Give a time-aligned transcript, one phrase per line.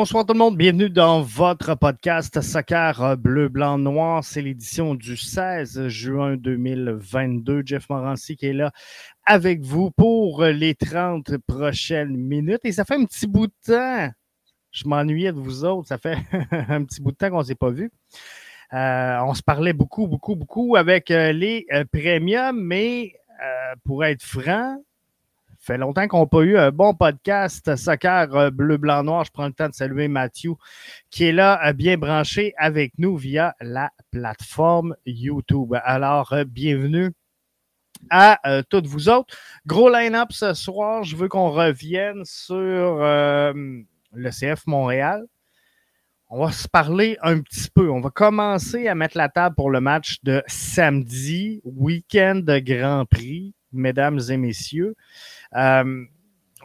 [0.00, 4.24] Bonsoir tout le monde, bienvenue dans votre podcast Soccer Bleu, Blanc, Noir.
[4.24, 7.60] C'est l'édition du 16 juin 2022.
[7.66, 8.72] Jeff Morancy qui est là
[9.26, 12.62] avec vous pour les 30 prochaines minutes.
[12.64, 14.10] Et ça fait un petit bout de temps,
[14.70, 16.16] je m'ennuyais de vous autres, ça fait
[16.50, 17.92] un petit bout de temps qu'on ne s'est pas vu.
[18.72, 23.12] Euh, on se parlait beaucoup, beaucoup, beaucoup avec euh, les euh, premiums, mais
[23.44, 24.82] euh, pour être franc,
[25.70, 29.24] fait longtemps qu'on n'a pas eu un bon podcast soccer euh, bleu, blanc, noir.
[29.24, 30.54] Je prends le temps de saluer Mathieu
[31.10, 35.76] qui est là, euh, bien branché avec nous via la plateforme YouTube.
[35.84, 37.12] Alors, euh, bienvenue
[38.10, 39.36] à toutes vous autres.
[39.64, 41.04] Gros line-up ce soir.
[41.04, 45.26] Je veux qu'on revienne sur le CF Montréal.
[46.30, 47.90] On va se parler un petit peu.
[47.90, 53.04] On va commencer à mettre la table pour le match de samedi, week-end de Grand
[53.04, 54.96] Prix, mesdames et messieurs.
[55.54, 56.04] Euh,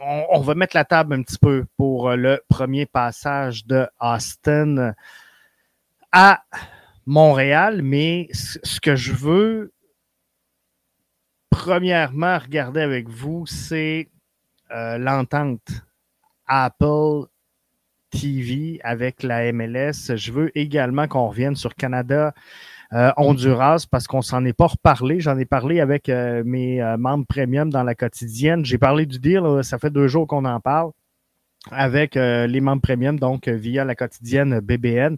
[0.00, 4.92] on, va mettre la table un petit peu pour le premier passage de Austin
[6.12, 6.42] à
[7.06, 9.72] Montréal, mais ce que je veux
[11.50, 14.10] premièrement regarder avec vous, c'est
[14.70, 15.68] euh, l'entente
[16.46, 17.26] Apple
[18.10, 20.16] TV avec la MLS.
[20.16, 22.34] Je veux également qu'on revienne sur Canada.
[22.92, 25.20] Euh, Honduras parce qu'on s'en est pas reparlé.
[25.20, 28.64] J'en ai parlé avec euh, mes euh, membres premium dans la quotidienne.
[28.64, 30.90] J'ai parlé du deal, là, ça fait deux jours qu'on en parle
[31.72, 35.16] avec euh, les membres premium, donc via la quotidienne BBN.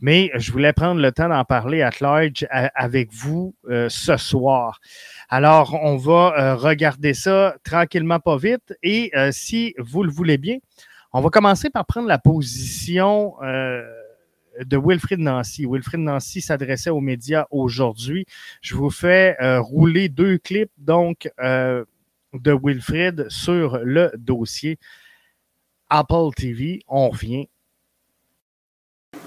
[0.00, 2.46] Mais je voulais prendre le temps d'en parler à large
[2.76, 4.78] avec vous ce soir.
[5.28, 8.74] Alors, on va regarder ça tranquillement, pas vite.
[8.84, 10.58] Et si vous le voulez bien,
[11.12, 13.34] on va commencer par prendre la position
[14.64, 15.66] de Wilfrid Nancy.
[15.66, 18.26] Wilfrid Nancy s'adressait aux médias aujourd'hui.
[18.60, 21.84] Je vous fais euh, rouler deux clips donc euh,
[22.34, 24.78] de Wilfrid sur le dossier
[25.90, 26.82] Apple TV.
[26.88, 27.48] On revient.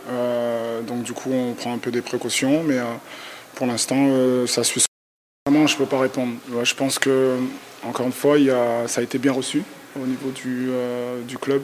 [0.09, 2.77] Euh, donc du coup, on prend un peu des précautions, mais
[3.55, 4.85] pour l'instant, ça suit.
[5.47, 6.33] Vraiment, je peux pas répondre.
[6.63, 7.37] Je pense que
[7.83, 8.37] encore une fois,
[8.87, 9.63] ça a été bien reçu
[9.99, 11.61] au niveau du, euh, du club,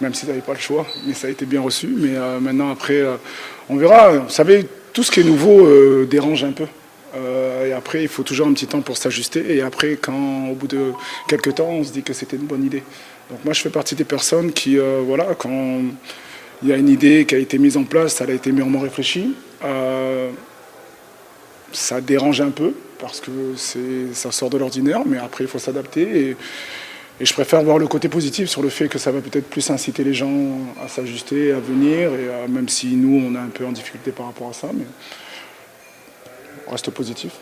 [0.00, 1.88] même s'ils n'avaient pas le choix, mais ça a été bien reçu.
[1.88, 3.16] Mais euh, maintenant, après, euh,
[3.68, 4.12] on verra.
[4.12, 6.66] Vous savez, tout ce qui est nouveau dérange un peu.
[7.66, 9.56] et après, il faut toujours un petit temps pour s'ajuster.
[9.56, 10.92] Et après, quand au bout de
[11.26, 12.82] quelques temps, on se dit que c'était une bonne idée.
[13.28, 15.80] Donc moi, je fais partie des personnes qui, voilà, quand
[16.62, 18.78] il y a une idée qui a été mise en place, elle a été mûrement
[18.78, 19.34] réfléchie.
[21.72, 23.30] ça dérange un peu parce que
[24.12, 26.36] ça sort de l'ordinaire, mais après, il faut s'adapter.
[27.20, 29.70] Et je préfère voir le côté positif sur le fait que ça va peut-être plus
[29.70, 33.64] inciter les gens à s'ajuster, à venir, et même si nous, on est un peu
[33.64, 34.84] en difficulté par rapport à ça, mais
[36.66, 37.32] on reste positif.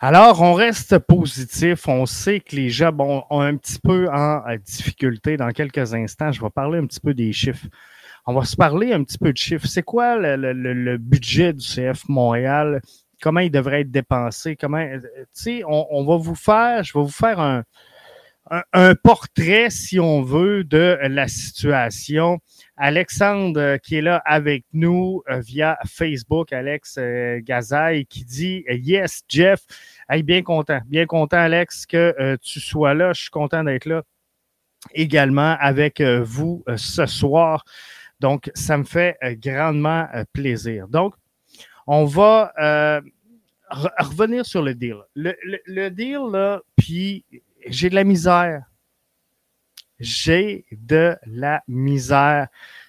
[0.00, 1.86] Alors, on reste positif.
[1.86, 5.36] On sait que les gens bon, ont un petit peu en difficulté.
[5.36, 7.66] Dans quelques instants, je vais parler un petit peu des chiffres.
[8.26, 9.66] On va se parler un petit peu de chiffres.
[9.66, 12.80] C'est quoi le budget du CF Montréal?
[13.22, 17.02] Comment il devrait être dépensé, comment, euh, tu sais, on, va vous faire, je vais
[17.02, 17.64] vous faire un,
[19.02, 22.40] portrait, si on veut, de la situation.
[22.76, 26.98] Alexandre, euh, qui est là avec nous euh, via Facebook, Alex
[27.38, 29.60] Gazaille, qui dit Yes, Jeff.
[30.10, 33.12] Hey, bien content, bien content, Alex, que tu sois là.
[33.12, 34.02] Je suis content d'être là
[34.92, 37.64] également avec vous ce soir.
[38.18, 40.88] Donc, ça me fait grandement plaisir.
[40.88, 41.14] Donc,
[41.86, 43.00] On va euh,
[43.98, 44.96] revenir sur le deal.
[45.14, 47.24] Le, deal, là, puis
[47.66, 48.64] j'ai de la misère.
[49.98, 52.48] J'ai de la misère.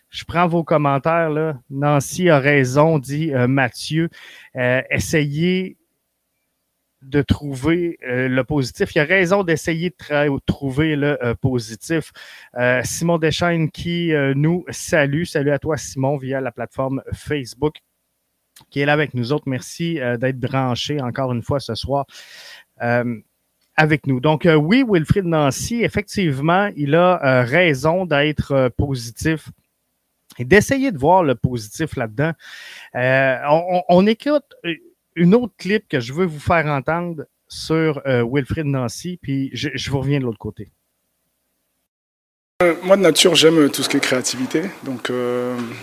[0.10, 1.30] Je prends vos commentaires.
[1.30, 1.60] Là.
[1.70, 4.10] Nancy a raison, dit euh, Mathieu.
[4.56, 5.78] Euh, essayez
[7.02, 8.96] de trouver le positif.
[8.96, 12.14] Il a raison d'essayer de trouver le positif.
[12.86, 15.26] Simon Deschaines qui nous salue.
[15.26, 17.82] Salut à toi, Simon, via la plateforme Facebook
[18.70, 19.46] qui est là avec nous autres.
[19.48, 22.06] Merci d'être branché encore une fois ce soir
[23.76, 24.20] avec nous.
[24.20, 29.50] Donc, oui, Wilfried Nancy, effectivement, il a raison d'être positif
[30.40, 32.34] et d'essayer de voir le positif là-dedans.
[32.96, 33.38] Euh,
[33.90, 34.56] on, écoute
[35.16, 39.92] une autre clip que je veux vous faire entendre sur euh, Wilfrid Nancy, puis je,
[39.92, 40.70] vous reviens de l'autre côté.
[42.64, 44.64] Euh, moi, de nature, j'aime tout ce qui est créativité.
[44.84, 45.12] Donc,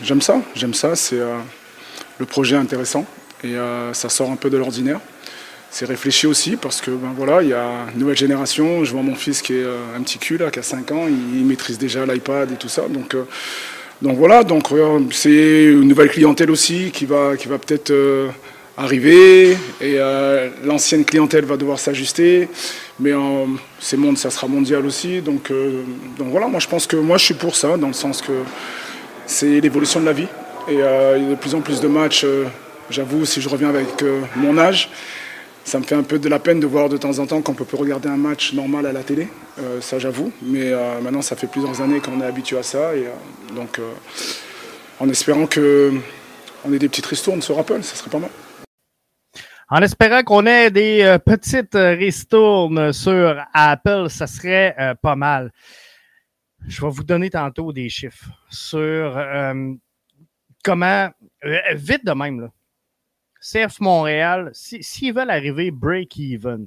[0.03, 0.41] j'aime ça.
[0.55, 0.97] J'aime ça.
[0.97, 1.21] C'est
[2.21, 3.05] le projet intéressant
[3.43, 3.55] et
[3.93, 5.01] ça sort un peu de l'ordinaire.
[5.71, 8.85] C'est réfléchi aussi parce que ben voilà, il y a une nouvelle génération.
[8.85, 9.65] Je vois mon fils qui est
[9.97, 12.83] un petit cul là, qui a 5 ans, il, maîtrise déjà l'iPad et tout ça.
[12.89, 13.17] Donc
[14.03, 14.69] donc voilà, donc
[15.11, 18.29] c'est une nouvelle clientèle aussi qui va, qui va peut-être euh,
[18.79, 22.49] arriver et euh, l'ancienne clientèle va devoir s'ajuster.
[22.99, 23.45] Mais euh,
[23.79, 25.21] c'est monde, ça sera mondial aussi.
[25.21, 25.53] Donc,
[26.19, 28.33] donc voilà, moi je pense que moi je suis pour ça, dans le sens que
[29.27, 30.29] c'est l'évolution de la vie.
[30.71, 32.25] Et il y a de plus en plus de matchs,
[32.91, 34.05] j'avoue, si je reviens avec
[34.37, 34.91] mon âge,
[35.65, 37.55] ça me fait un peu de la peine de voir de temps en temps qu'on
[37.55, 39.29] peut plus regarder un match normal à la télé,
[39.59, 40.33] euh, ça j'avoue.
[40.43, 42.95] Mais euh, maintenant, ça fait plusieurs années qu'on est habitué à ça.
[42.97, 43.81] Et euh, donc,
[44.99, 48.31] en espérant qu'on ait des petites ristournes sur Apple, ça serait pas mal.
[49.69, 55.53] En espérant qu'on ait des petites ristournes sur Apple, ça serait pas mal.
[56.67, 59.17] Je vais vous donner tantôt des chiffres sur
[60.65, 61.11] comment,
[61.75, 62.53] vite de même, là,
[63.41, 66.67] CF Montréal, s'ils veulent arriver break-even,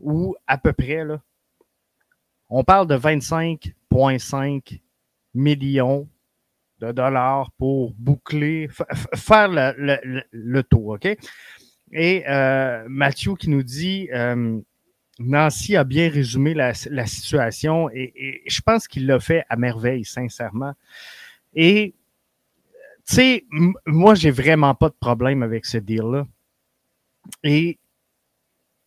[0.00, 1.20] ou à peu près, là,
[2.48, 4.80] on parle de 25,5
[5.34, 6.08] millions
[6.78, 8.68] de dollars pour boucler,
[9.14, 11.08] faire le, le, tour, OK?
[11.90, 14.60] Et euh, Mathieu qui nous dit euh,
[15.18, 20.04] Nancy a bien résumé la, situation et, et, je pense qu'il l'a fait à merveille,
[20.04, 20.74] sincèrement.
[21.54, 21.94] Et
[23.08, 23.46] tu sais,
[23.86, 26.26] moi, j'ai vraiment pas de problème avec ce deal-là.
[27.42, 27.78] Et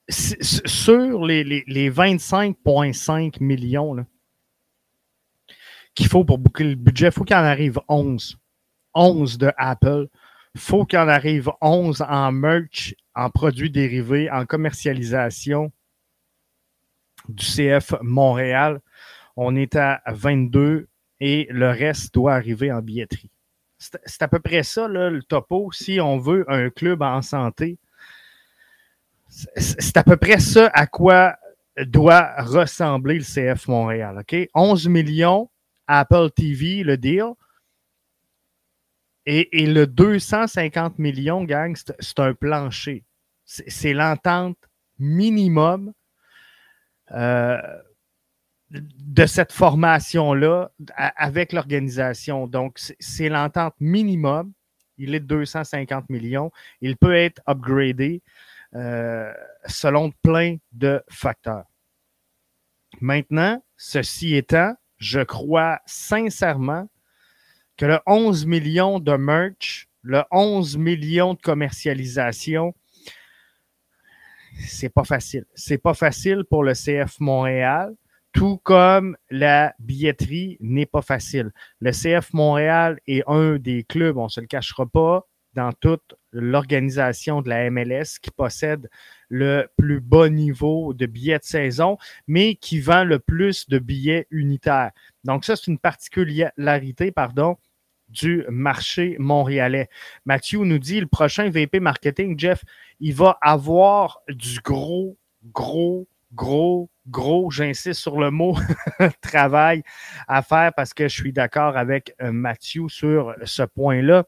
[0.10, 4.06] sur les, les, 25,5 millions
[5.96, 8.38] qu'il faut pour boucler le budget, il faut qu'il en arrive 11.
[8.94, 10.08] 11 de Apple.
[10.56, 15.72] Faut qu'il en arrive 11 en merch, en produits dérivés, en commercialisation
[17.28, 18.82] du CF Montréal.
[19.36, 20.90] On est à 22
[21.22, 23.32] et le reste doit arriver en billetterie.
[23.81, 27.80] C'est à peu près ça, le topo, si on veut un club en santé.
[29.28, 31.36] C'est à peu près ça à quoi
[31.86, 34.19] doit ressembler le CF Montréal.
[34.19, 34.36] OK?
[34.54, 35.50] 11 millions,
[35.88, 37.31] Apple TV, le deal.
[39.25, 43.04] Et, le 250 millions, gang, c'est un plancher.
[43.45, 44.57] C'est l'entente
[45.00, 45.94] minimum.
[47.12, 47.57] Euh,
[48.72, 52.48] de cette formation-là avec l'organisation.
[52.48, 54.54] Donc, c'est l'entente minimum.
[54.98, 56.52] Il est de 250 millions.
[56.80, 58.22] Il peut être upgradé
[58.76, 59.34] euh,
[59.66, 61.66] selon plein de facteurs.
[63.01, 66.88] Maintenant, ceci étant, je crois sincèrement
[67.78, 72.74] que le 11 millions de merch, le 11 millions de commercialisation,
[74.60, 75.46] c'est pas facile.
[75.56, 77.96] C'est pas facile pour le CF Montréal
[78.34, 81.52] tout comme la billetterie n'est pas facile.
[81.80, 86.16] Le CF Montréal est un des clubs, on ne se le cachera pas, dans toute
[86.32, 88.90] l'organisation de la MLS qui possède
[89.30, 91.98] le plus bas niveau de billets de saison,
[92.28, 94.92] mais qui vend le plus de billets unitaires.
[95.24, 97.58] Donc ça, c'est une particularité, pardon,
[98.08, 99.90] du marché montréalais.
[100.26, 102.64] Mathieu nous dit, le prochain VP marketing, Jeff,
[103.00, 105.18] il va avoir du gros,
[105.54, 108.55] gros, gros, gros, j'insiste sur le mot
[109.22, 109.84] travail
[110.27, 114.25] à faire parce que je suis d'accord avec euh, Mathieu sur ce point-là.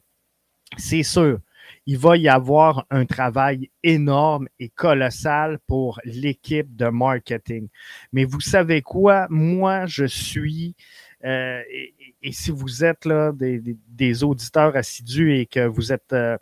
[0.77, 1.39] C'est sûr,
[1.85, 7.67] il va y avoir un travail énorme et colossal pour l'équipe de marketing.
[8.11, 9.27] Mais vous savez quoi?
[9.29, 10.75] Moi, je suis,
[11.25, 11.61] euh,
[12.21, 16.13] et, si vous êtes là des, auditeurs assidus et que vous êtes...
[16.13, 16.37] Euh,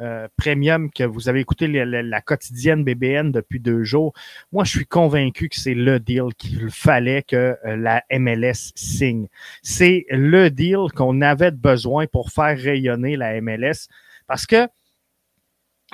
[0.00, 4.14] euh, premium que vous avez écouté la, quotidienne BBN depuis deux jours,
[4.50, 9.28] moi, je suis convaincu que c'est le deal qu'il fallait que euh, la MLS signe.
[9.62, 13.88] C'est le deal qu'on avait besoin pour faire rayonner la MLS
[14.26, 14.66] parce que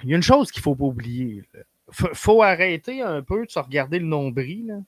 [0.05, 1.43] il y a une chose qu'il ne faut pas oublier.
[1.55, 4.85] Il faut, arrêter un peu de se regarder le nombril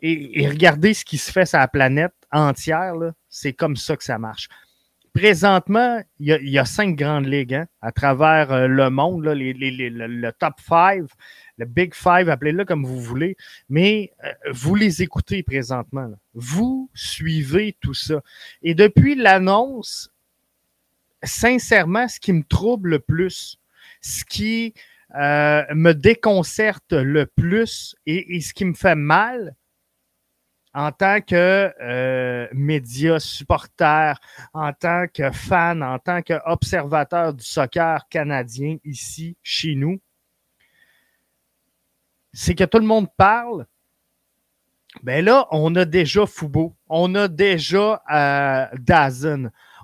[0.00, 2.94] et, regarder ce qui se fait sur la planète entière.
[3.28, 4.48] C'est comme ça que ça marche.
[5.14, 10.54] Présentement, il y a, cinq grandes ligues hein, à travers euh, le monde, le, top
[10.58, 11.06] five,
[11.56, 13.36] le Big Five, appelez-le comme vous voulez,
[13.68, 16.10] mais euh, vous les écoutez présentement.
[16.34, 18.22] Vous suivez tout ça.
[18.62, 20.10] Et depuis l'annonce,
[21.22, 23.60] sincèrement, ce qui me trouble le plus,
[24.00, 24.74] ce qui
[25.14, 29.54] euh, me déconcerte le plus et, ce qui me fait mal
[30.74, 34.18] en tant que euh, média supporter,
[34.52, 40.00] en tant que fan, en tant qu'observateur du soccer canadien ici, chez nous,
[42.32, 43.66] c'est que tout le monde parle.
[45.02, 48.66] Ben là, on a déjà Fubo, on a déjà euh,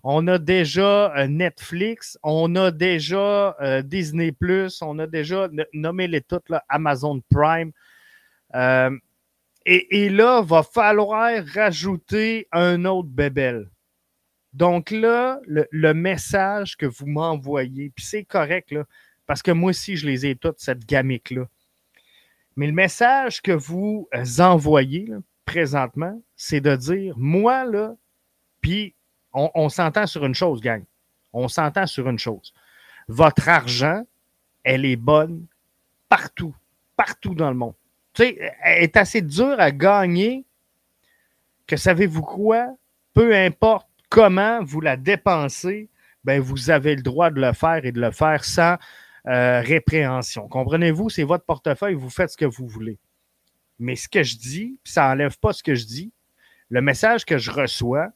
[0.02, 4.35] on a déjà euh, Netflix, on a déjà euh, Disney
[4.80, 7.73] on a déjà, nommez-les toutes, là, Amazon Prime.
[9.67, 13.69] Et, et, là, va falloir rajouter un autre bébel.
[14.52, 18.85] Donc là, le, message que vous m'envoyez, puis c'est correct, là,
[19.26, 21.47] parce que moi aussi, je les ai toutes, cette gamique-là.
[22.57, 25.09] Mais le message que vous envoyez
[25.45, 27.95] présentement, c'est de dire, moi, là,
[28.61, 28.95] puis
[29.33, 30.83] on, s'entend sur une chose, gang.
[31.33, 32.52] On s'entend sur une chose.
[33.07, 34.05] Votre argent,
[34.64, 35.47] elle est bonne
[36.09, 36.55] partout,
[36.97, 37.75] partout dans le monde.
[38.14, 40.45] Tu sais, est assez dure à gagner
[41.67, 42.75] que savez-vous quoi?
[43.14, 45.88] Peu importe comment vous la dépensez,
[46.25, 48.76] ben vous avez le droit de le faire et de le faire sans
[49.29, 50.49] euh, répréhension.
[50.49, 51.11] Comprenez-vous?
[51.11, 52.99] C'est votre portefeuille, vous faites ce que vous voulez.
[53.79, 56.12] Mais ce que je dis, ça n'enlève pas ce que je dis.
[56.71, 58.09] Le message que je reçois,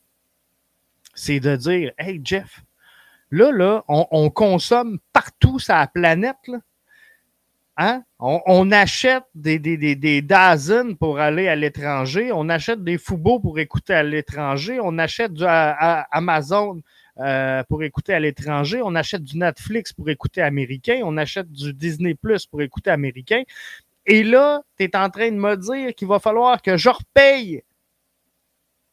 [1.14, 2.62] c'est de dire Hey Jeff,
[3.30, 6.36] là, là, on, consomme partout la planète.
[7.76, 8.02] Hein?
[8.26, 13.38] On, achète des, des, des, des Dazen pour aller à l'étranger, on achète des Fubo
[13.38, 16.80] pour écouter à l'étranger, on achète du Amazon
[17.18, 21.74] euh, pour écouter à l'étranger, on achète du Netflix pour écouter américain, on achète du
[21.74, 23.42] Disney Plus pour écouter américain.
[24.06, 27.62] Et là, tu es en train de me dire qu'il va falloir que je repaye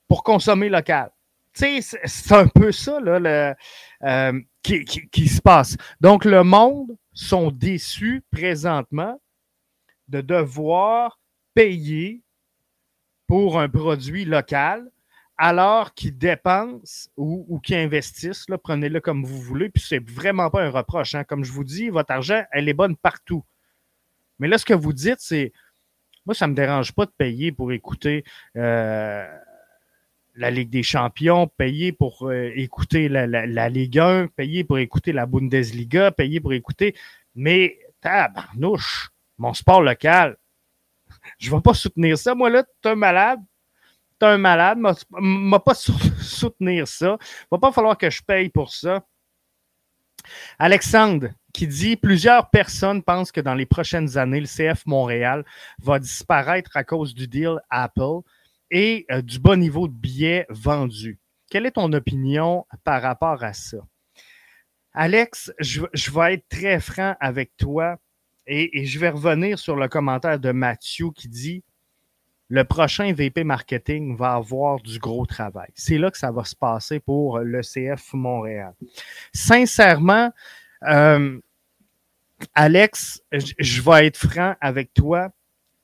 [0.10, 1.10] pour consommer local.
[1.54, 1.82] C'est
[2.32, 3.56] un peu ça là,
[4.04, 5.78] euh, qui, se passe.
[6.02, 9.22] Donc, le monde sont déçus présentement
[10.08, 11.20] de devoir
[11.54, 12.22] payer
[13.28, 14.90] pour un produit local
[15.38, 18.46] alors qu'ils dépensent ou, ou qu'ils investissent.
[18.64, 19.70] Prenez-le comme vous voulez.
[19.70, 21.16] Puis, c'est vraiment pas un reproche.
[21.16, 21.24] Hein.
[21.24, 23.44] Comme je vous dis, votre argent, elle est bonne partout.
[24.38, 25.52] Mais là, ce que vous dites, c'est
[26.26, 28.24] moi, ça ne me dérange pas de payer pour écouter.
[28.56, 29.28] Euh,
[30.36, 35.26] la Ligue des champions, payer pour euh, écouter la, Ligue 1, payer pour écouter la
[35.26, 36.96] Bundesliga, payer pour écouter.
[37.36, 40.38] Mais, tabarnouche, mon sport local,
[41.38, 42.36] je ne vais pas soutenir ça.
[42.36, 43.40] Moi, là, tu es un malade.
[44.20, 44.78] Tu es un malade.
[44.80, 47.18] ne pas soutenir ça.
[47.52, 49.04] Va pas falloir que je paye pour ça.
[50.60, 55.44] Alexandre qui dit plusieurs personnes pensent que dans les prochaines années, le CF Montréal
[55.80, 58.22] va disparaître à cause du deal Apple
[58.72, 61.20] et euh, du bas niveau de billets vendus.
[61.50, 63.78] Quelle est ton opinion par rapport à ça?
[64.94, 67.98] Alex, je, vais être très franc avec toi
[68.48, 71.64] et, je vais revenir sur le commentaire de Mathieu qui dit
[72.50, 75.70] le prochain VP marketing va avoir du gros travail.
[75.76, 78.74] C'est là que ça va se passer pour le CF Montréal.
[79.34, 80.32] Sincèrement,
[80.84, 81.40] euh,
[82.54, 85.32] Alex, je vais être franc avec toi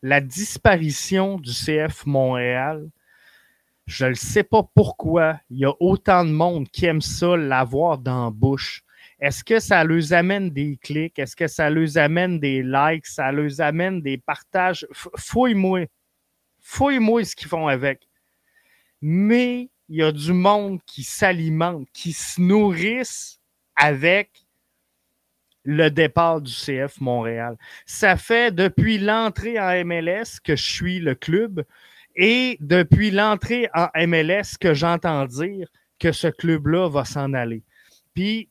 [0.01, 2.89] la disparition du CF Montréal,
[3.85, 7.97] je ne sais pas pourquoi il y a autant de monde qui aime ça, l'avoir
[7.97, 8.83] dans la bouche.
[9.19, 11.17] Est-ce que ça leur amène des clics?
[11.17, 13.07] Est-ce que ça leur amène des likes?
[13.07, 14.85] Ça leur amène des partages?
[14.91, 15.85] Fouille-moi.
[16.59, 18.07] Fouille-moi ce qu'ils font avec.
[19.01, 23.39] Mais il y a du monde qui s'alimente, qui se nourrissent
[23.75, 24.46] avec
[25.67, 27.57] le départ du CF Montréal.
[27.85, 31.65] Ça fait depuis l'entrée en MLS que je suis le club
[32.15, 35.67] et depuis l'entrée en MLS que j'entends dire
[35.99, 37.63] que ce club-là va s'en aller.
[38.13, 38.49] Puis,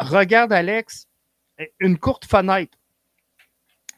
[0.00, 1.06] regarde Alex,
[1.78, 2.76] une courte fenêtre.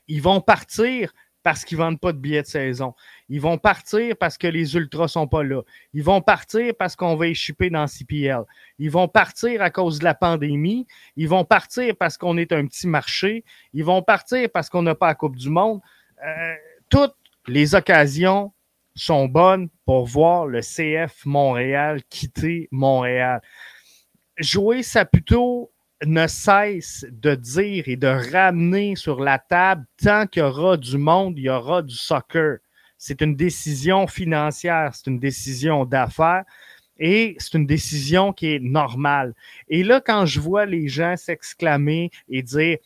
[0.07, 1.15] Ils vont partir
[1.49, 2.93] parce qu'ils ne vendent pas de billets de saison.
[3.31, 5.62] Ils vont partir parce que les ultras sont pas là.
[5.95, 8.43] Ils vont partir parce qu'on va échipper dans CPL.
[8.78, 10.87] Ils vont partir à cause de la pandémie.
[11.17, 13.47] Ils vont partir parce qu'on est un petit marché.
[13.73, 15.81] Ils vont partir parce qu'on n'a pas la Coupe du Monde.
[16.23, 16.55] Euh,
[16.90, 18.52] toutes les occasions
[18.95, 23.40] sont bonnes pour voir le CF Montréal quitter Montréal.
[24.37, 25.73] Jouer Saputo
[26.05, 30.97] ne cesse de dire et de ramener sur la table, tant qu'il y aura du
[30.97, 32.59] monde, il y aura du soccer.
[32.97, 36.45] C'est une décision financière, c'est une décision d'affaires
[36.99, 39.35] et c'est une décision qui est normale.
[39.69, 42.78] Et là, quand je vois les gens s'exclamer et dire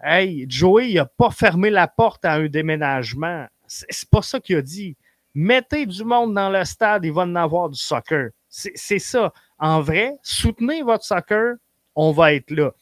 [0.00, 3.46] Hey, Joey, il n'a pas fermé la porte à un déménagement.
[3.66, 4.96] C'est pas ça qu'il a dit.
[5.34, 8.30] Mettez du monde dans le stade, il va en avoir du soccer.
[8.48, 9.32] C'est ça.
[9.58, 11.56] En vrai, soutenez votre soccer,
[11.98, 12.72] on va être là.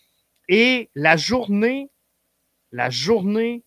[0.47, 1.91] Et la journée,
[2.71, 3.65] la journée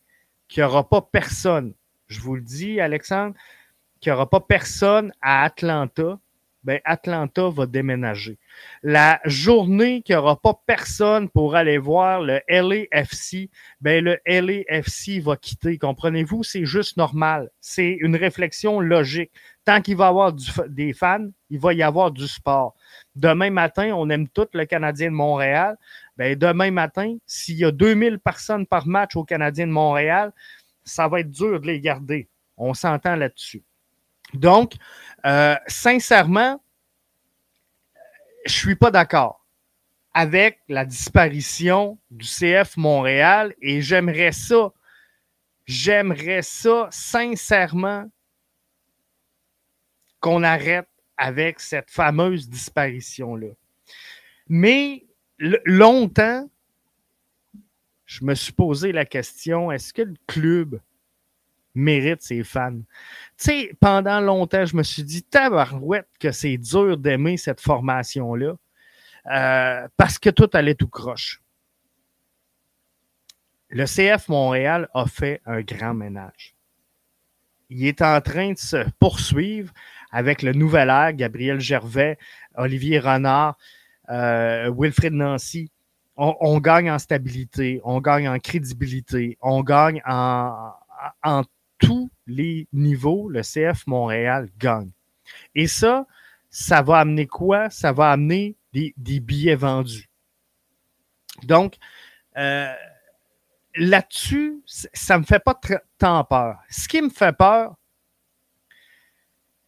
[0.48, 1.74] qu'il n'y aura pas personne,
[2.06, 3.36] je vous le dis, Alexandre,
[4.00, 6.20] qu'il n'y aura pas personne à Atlanta,
[6.64, 8.38] ben Atlanta va déménager.
[8.84, 13.50] La journée qu'il n'y aura pas personne pour aller voir le LAFC,
[13.82, 15.78] ben le LAFC va quitter.
[15.78, 16.44] Comprenez-vous?
[16.44, 17.50] C'est juste normal.
[17.60, 19.32] C'est une réflexion logique.
[19.66, 20.34] Tant qu'il va y avoir
[20.68, 22.76] des fans, il va y avoir du sport.
[23.16, 25.78] Demain matin, on aime tout le Canadien de Montréal.
[26.18, 30.34] Ben, demain matin, s'il y a 2000 personnes par match au Canadien de Montréal,
[30.84, 32.28] ça va être dur de les garder.
[32.58, 33.64] On s'entend là-dessus.
[34.34, 34.74] Donc,
[35.26, 36.62] euh, sincèrement,
[38.46, 39.46] je suis pas d'accord
[40.14, 44.72] avec la disparition du CF Montréal et j'aimerais ça,
[45.66, 48.10] j'aimerais ça sincèrement
[50.20, 53.50] qu'on arrête avec cette fameuse disparition-là.
[54.48, 55.06] Mais
[55.38, 56.50] longtemps,
[58.06, 60.82] je me suis posé la question, est-ce que le club
[61.76, 62.80] mérite ses fans?
[62.80, 62.86] Tu
[63.38, 68.54] sais, pendant longtemps, je me suis dit, tabarouette, que c'est dur d'aimer cette formation-là,
[69.32, 71.42] euh, parce que tout allait tout croche.
[73.70, 76.56] Le CF Montréal a fait un grand ménage.
[77.70, 79.72] Il est en train de se poursuivre
[80.12, 82.18] avec le nouvel air, Gabriel Gervais,
[82.56, 83.58] Olivier Renard,
[84.10, 85.72] euh, Wilfred Nancy.
[86.22, 90.74] On, gagne en stabilité, on gagne en crédibilité, on gagne en,
[91.24, 91.44] en
[91.80, 93.30] tous les niveaux.
[93.30, 94.92] Le CF Montréal gagne.
[95.56, 96.06] Et ça,
[96.50, 97.70] ça va amener quoi?
[97.70, 100.10] Ça va amener des, billets vendus.
[101.44, 101.76] Donc,
[102.38, 102.74] euh,
[103.76, 105.60] là-dessus, ça ne me fait pas
[105.98, 106.58] tant peur.
[106.70, 107.76] Ce qui me fait peur,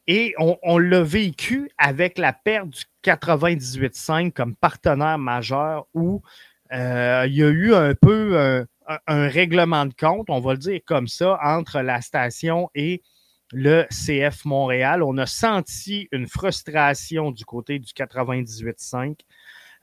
[0.08, 6.21] et on, l'a vécu avec la perte du 98.5 comme partenaire majeur où
[6.74, 8.65] euh, il y a eu un peu
[9.08, 13.02] règlement de compte, on va le dire comme ça, entre la station et
[13.52, 15.04] le CF Montréal.
[15.04, 19.15] On a senti une frustration du côté du 98.5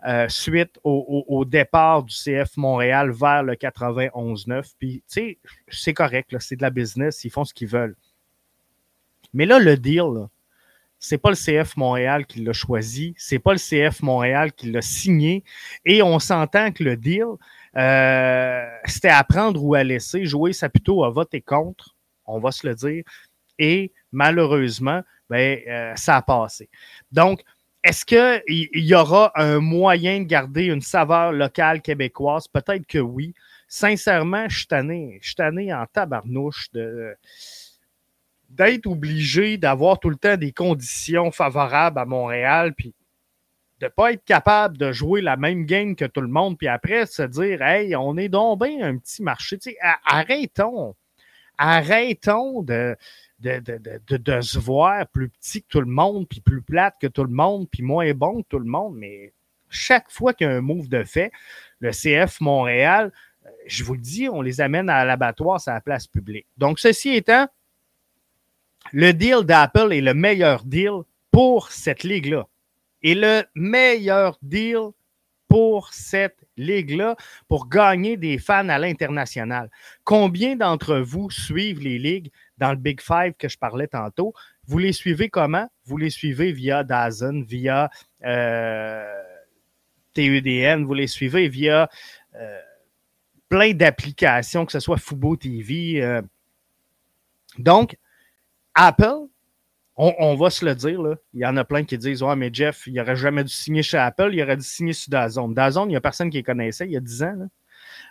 [0.06, 4.74] euh, suite au, départ du CF Montréal vers le 91.9.
[4.78, 7.96] Puis, tu sais, c'est correct, c'est de la business, ils font ce qu'ils veulent.
[9.34, 10.28] Mais là, le deal,
[11.00, 14.82] c'est pas le CF Montréal qui l'a choisi, c'est pas le CF Montréal qui l'a
[14.82, 15.42] signé,
[15.84, 17.26] et on s'entend que le deal,
[17.78, 20.24] euh, c'était à prendre ou à laisser.
[20.26, 21.94] Jouer ça plutôt à voter contre,
[22.26, 23.04] on va se le dire,
[23.58, 26.68] et malheureusement, ben, euh, ça a passé.
[27.12, 27.42] Donc,
[27.84, 32.48] est-ce qu'il y aura un moyen de garder une saveur locale québécoise?
[32.48, 33.34] Peut-être que oui.
[33.68, 37.14] Sincèrement, je suis tanné, je en tabarnouche de
[38.48, 42.94] d'être obligé d'avoir tout le temps des conditions favorables à Montréal, puis
[43.80, 46.68] de ne pas être capable de jouer la même game que tout le monde, puis
[46.68, 49.58] après se dire Hey, on est donc bien un petit marché.
[50.04, 50.94] arrêtons.
[51.56, 52.96] Arrêtons de,
[53.40, 57.06] de, de, de, se voir plus petit que tout le monde, puis plus plate que
[57.06, 58.94] tout le monde, puis moins bon que tout le monde.
[58.96, 59.32] Mais
[59.68, 61.32] chaque fois qu'il y a un move de fait,
[61.80, 63.12] le CF Montréal,
[63.44, 66.46] euh, je vous le dis, on les amène à l'abattoir, à la place publique.
[66.56, 67.48] Donc, ceci étant,
[68.92, 72.46] le deal d'Apple est le meilleur deal pour cette ligue-là.
[73.02, 74.90] Et le meilleur deal
[75.48, 77.16] pour cette ligue-là
[77.48, 79.70] pour gagner des fans à l'international.
[80.04, 84.34] Combien d'entre vous suivent les ligues dans le Big Five que je parlais tantôt?
[84.66, 85.68] Vous les suivez comment?
[85.84, 87.90] Vous les suivez via Dazen, via
[88.24, 89.22] euh,
[90.12, 91.88] TUDN, vous les suivez via
[92.34, 92.61] euh,
[93.48, 96.02] plein d'applications, que ce soit Fubo TV.
[96.02, 96.20] Euh.
[97.58, 97.96] Donc,
[98.74, 99.28] Apple,
[99.98, 102.50] on, va se le dire, là, il y en a plein qui disent Ouais, mais
[102.52, 105.54] Jeff, il n'aurait jamais dû signer chez Apple, il aurait dû signer sur Dazone.
[105.54, 107.48] Dazone, il n'y a personne qui les connaissait il y a 10 ans.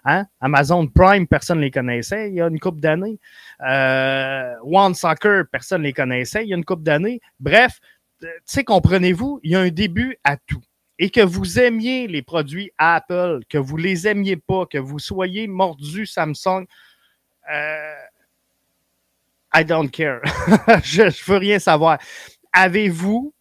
[0.03, 0.25] Hein?
[0.41, 3.19] Amazon Prime, personne ne les connaissait il y a une couple d'années.
[3.65, 7.21] Euh, One Soccer, personne ne les connaissait il y a une couple d'années.
[7.39, 7.79] Bref,
[8.19, 10.63] tu sais, comprenez-vous, il y a un début à tout.
[10.99, 15.47] Et que vous aimiez les produits Apple, que vous les aimiez pas, que vous soyez
[15.47, 16.65] mordu Samsung,
[17.53, 17.93] euh,
[19.53, 20.21] I don't care.
[20.83, 21.99] je ne veux rien savoir.
[22.53, 23.33] Avez-vous,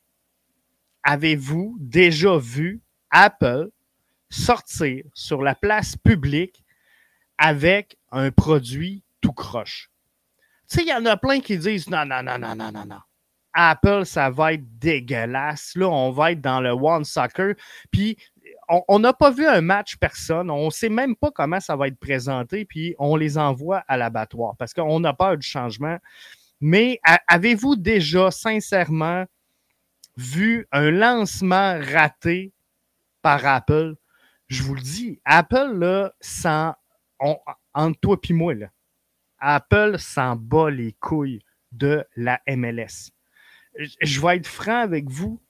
[1.02, 3.70] avez-vous déjà vu Apple
[4.30, 6.64] sortir sur la place publique
[7.38, 9.90] avec un produit tout croche?
[10.68, 12.86] Tu sais, il y en a plein qui disent non, non, non, non, non, non,
[12.86, 13.00] non.
[13.56, 15.72] Apple, ça va être dégueulasse.
[15.76, 17.54] Là, on va être dans le One Soccer.
[17.90, 18.18] Puis,
[18.68, 20.50] on n'a pas vu un match personne.
[20.50, 22.64] On ne sait même pas comment ça va être présenté.
[22.64, 25.98] Puis, on les envoie à l'abattoir parce qu'on n'a peur du changement.
[26.60, 29.24] Mais avez-vous déjà, sincèrement,
[30.16, 32.52] vu un lancement raté
[33.22, 33.94] par Apple?
[34.48, 36.74] Je vous le dis, Apple, là, sans,
[37.74, 38.54] entre toi et moi,
[39.38, 43.10] Apple s'en bat les couilles de la MLS.
[44.00, 45.40] Je vais être franc avec vous.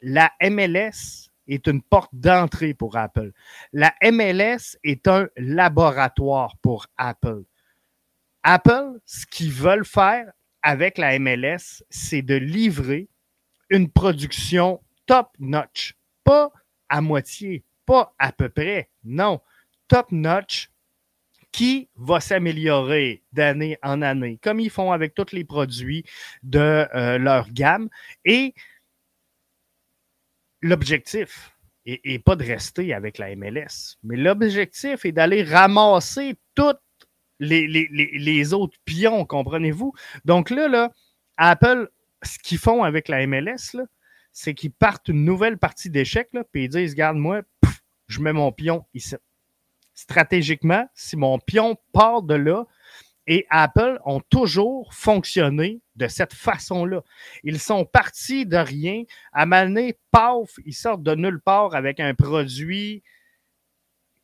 [0.00, 3.32] La MLS est une porte d'entrée pour Apple.
[3.72, 7.44] La MLS est un laboratoire pour Apple.
[8.42, 10.30] Apple, ce qu'ils veulent faire
[10.62, 13.08] avec la MLS, c'est de livrer
[13.70, 15.94] une production top-notch.
[16.24, 16.52] Pas
[16.88, 19.40] à moitié, pas à peu près, non.
[19.88, 20.70] Top-notch
[21.52, 26.04] qui va s'améliorer d'année en année, comme ils font avec tous les produits
[26.42, 26.58] de
[26.94, 27.88] euh, leur gamme.
[28.24, 28.54] Et
[30.64, 36.80] l'objectif n'est pas de rester avec la MLS, mais l'objectif est d'aller ramasser toutes
[37.38, 39.92] les, les, autres pions, comprenez-vous?
[40.24, 40.90] Donc là, là,
[41.36, 41.90] Apple,
[42.22, 43.76] ce qu'ils font avec la MLS,
[44.32, 47.42] c'est qu'ils partent une nouvelle partie d'échec, puis ils disent, regarde-moi,
[48.06, 49.16] je mets mon pion ici
[49.94, 52.64] stratégiquement, si mon pion part de là,
[53.26, 57.02] et Apple ont toujours fonctionné de cette façon-là.
[57.42, 59.04] Ils sont partis de rien.
[59.32, 63.02] À Mané, paf, ils sortent de nulle part avec un produit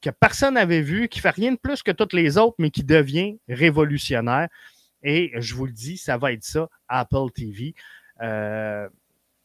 [0.03, 2.85] que personne n'avait vu, qui fait rien de plus que toutes les autres, mais qui
[2.85, 4.49] devient révolutionnaire.
[5.03, 7.75] Et je vous le dis, ça va être ça, Apple TV,
[8.23, 8.89] euh,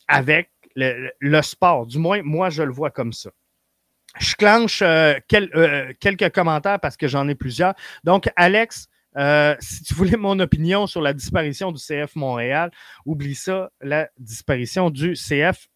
[0.08, 1.86] avec le sport.
[1.86, 3.32] Du moins, moi, je le vois comme ça.
[4.20, 7.74] Je clenche euh, euh, quelques commentaires parce que j'en ai plusieurs.
[8.04, 12.72] Donc, Alex, euh, si tu voulais mon opinion sur la disparition du CF Montréal,
[13.06, 15.68] oublie ça, la disparition du CF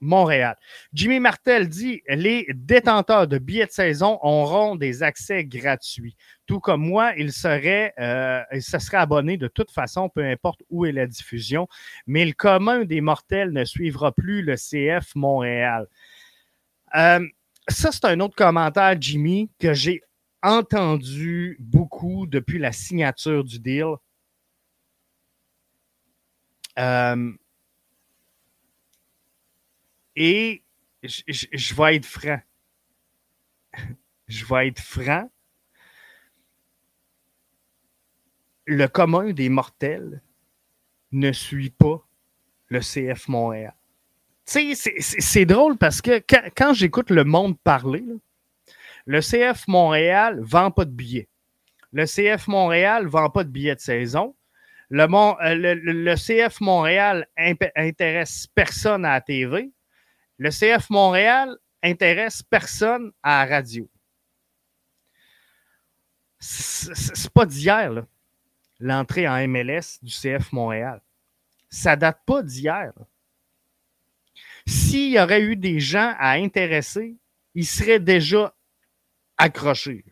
[0.00, 0.56] Montréal.
[0.92, 6.16] Jimmy Martel dit les détenteurs de billets de saison auront des accès gratuits.
[6.46, 8.42] Tout comme moi, ils seraient, euh,
[8.92, 11.66] abonnés de toute façon, peu importe où est la diffusion.
[12.06, 15.86] Mais le commun des mortels ne suivra plus le CF Montréal.
[16.94, 17.26] Euh,
[17.68, 20.02] ça, c'est un autre commentaire, Jimmy, que j'ai
[20.46, 23.94] entendu beaucoup depuis la signature du deal.
[26.78, 27.32] Euh,
[30.14, 30.62] et
[31.02, 32.40] je vais être franc.
[34.28, 35.30] Je vais être franc.
[38.64, 40.20] Le commun des mortels
[41.12, 42.04] ne suit pas
[42.66, 43.76] le CF Montréal
[44.46, 46.22] c'est drôle parce que
[46.56, 48.04] quand, j'écoute le monde parler,
[49.06, 51.28] le CF Montréal vend pas de billets.
[51.92, 54.34] Le CF Montréal vend pas de billets de saison.
[54.90, 59.72] Le, euh, CF Montréal intéresse personne à la TV.
[60.38, 63.88] Le CF Montréal intéresse personne à la radio.
[66.38, 68.04] C'est pas d'hier,
[68.78, 71.00] l'entrée en MLS du CF Montréal.
[71.70, 72.92] Ça date pas d'hier.
[74.66, 77.16] S'il y aurait eu des gens à intéresser,
[77.54, 78.55] ils seraient déjà
[79.36, 80.04] accrochés.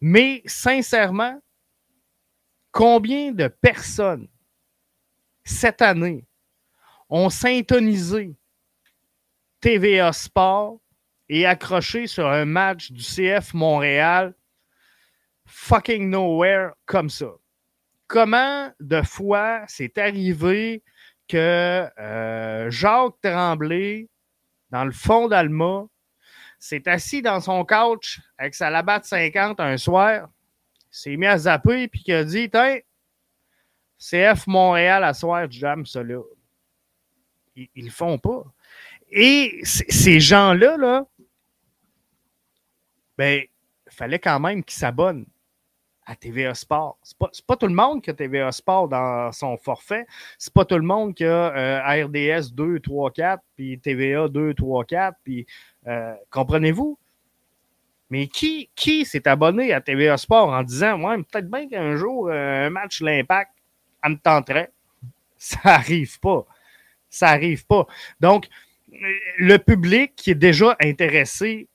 [0.00, 1.40] Mais sincèrement,
[2.72, 4.28] combien de personnes
[5.44, 6.26] cette année
[7.08, 8.34] ont syntonisé
[9.60, 10.80] TVA Sport
[11.28, 14.34] et accroché sur un match du CF Montréal?
[15.46, 17.32] Fucking nowhere comme ça?
[18.06, 20.82] Comment de fois c'est arrivé
[21.28, 24.08] que euh, Jacques Tremblay,
[24.70, 25.86] dans le fond d'Alma,
[26.60, 30.28] s'est assis dans son couch avec sa labatte 50 un soir,
[30.90, 32.78] s'est mis à zapper, puis qu'il a dit Tiens,
[33.98, 36.22] CF Montréal à soir, jam ça là.
[37.56, 38.44] Ils, le font pas.
[39.10, 41.04] Et ces gens-là, là,
[43.18, 43.44] ben,
[43.88, 45.26] fallait quand même qu'ils s'abonnent
[46.06, 46.98] à TVA Sport.
[47.02, 50.06] C'est pas, pas tout le monde qui a TVA Sport dans son forfait.
[50.38, 54.54] C'est pas tout le monde qui a euh, RDS 2, 3, 4, puis TVA 2,
[54.54, 55.46] 3, 4, puis
[55.86, 56.98] euh, comprenez-vous?
[58.10, 62.28] Mais qui, qui s'est abonné à TVA Sport en disant Ouais, peut-être bien qu'un jour,
[62.28, 63.52] euh, un match l'Impact,
[64.02, 64.72] elle me tenterait.
[65.36, 66.44] Ça arrive pas.
[67.08, 67.86] Ça arrive pas.
[68.20, 68.48] Donc,
[69.38, 71.68] le public qui est déjà intéressé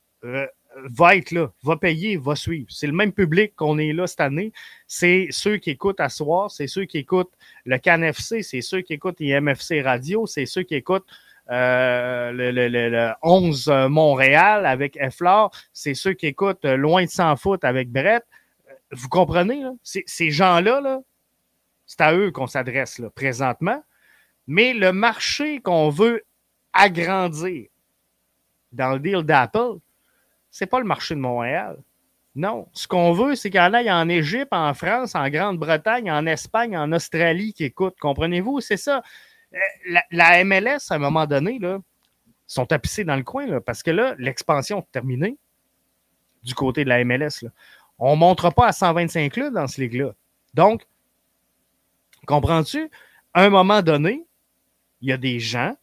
[0.83, 2.67] va être là, va payer, va suivre.
[2.69, 4.51] C'est le même public qu'on est là cette année.
[4.87, 7.33] C'est ceux qui écoutent à soir, c'est ceux qui écoutent
[7.65, 11.07] le CanFC, c'est ceux qui écoutent IMFC Radio, c'est ceux qui écoutent
[11.51, 17.35] euh, le, le, le, 11 Montréal avec Eflore, c'est ceux qui écoutent Loin de s'en
[17.35, 18.23] foutre avec Brett.
[18.91, 20.99] Vous comprenez, ces gens-là, là,
[21.85, 23.83] c'est à eux qu'on s'adresse présentement.
[24.47, 26.23] Mais le marché qu'on veut
[26.73, 27.67] agrandir
[28.71, 29.79] dans le deal d'Apple,
[30.55, 31.75] c'est pas le marché de Montréal.
[32.33, 32.69] Non.
[32.71, 36.93] Ce qu'on veut, c'est qu'il y en Égypte, en France, en Grande-Bretagne, en Espagne, en
[36.93, 37.99] Australie qui écoutent.
[37.99, 38.61] Comprenez-vous?
[38.61, 39.03] C'est ça.
[39.53, 41.59] Euh, la, MLS, à un moment donné,
[42.47, 45.37] sont tapissés dans le coin parce que là, l'expansion est terminée
[46.41, 47.43] du côté de la MLS.
[47.99, 50.13] On ne montera pas à 125 clubs dans ce ligue-là.
[50.53, 50.87] Donc,
[52.25, 52.89] comprends-tu?
[53.33, 54.25] À un moment donné,
[55.01, 55.75] il y a des gens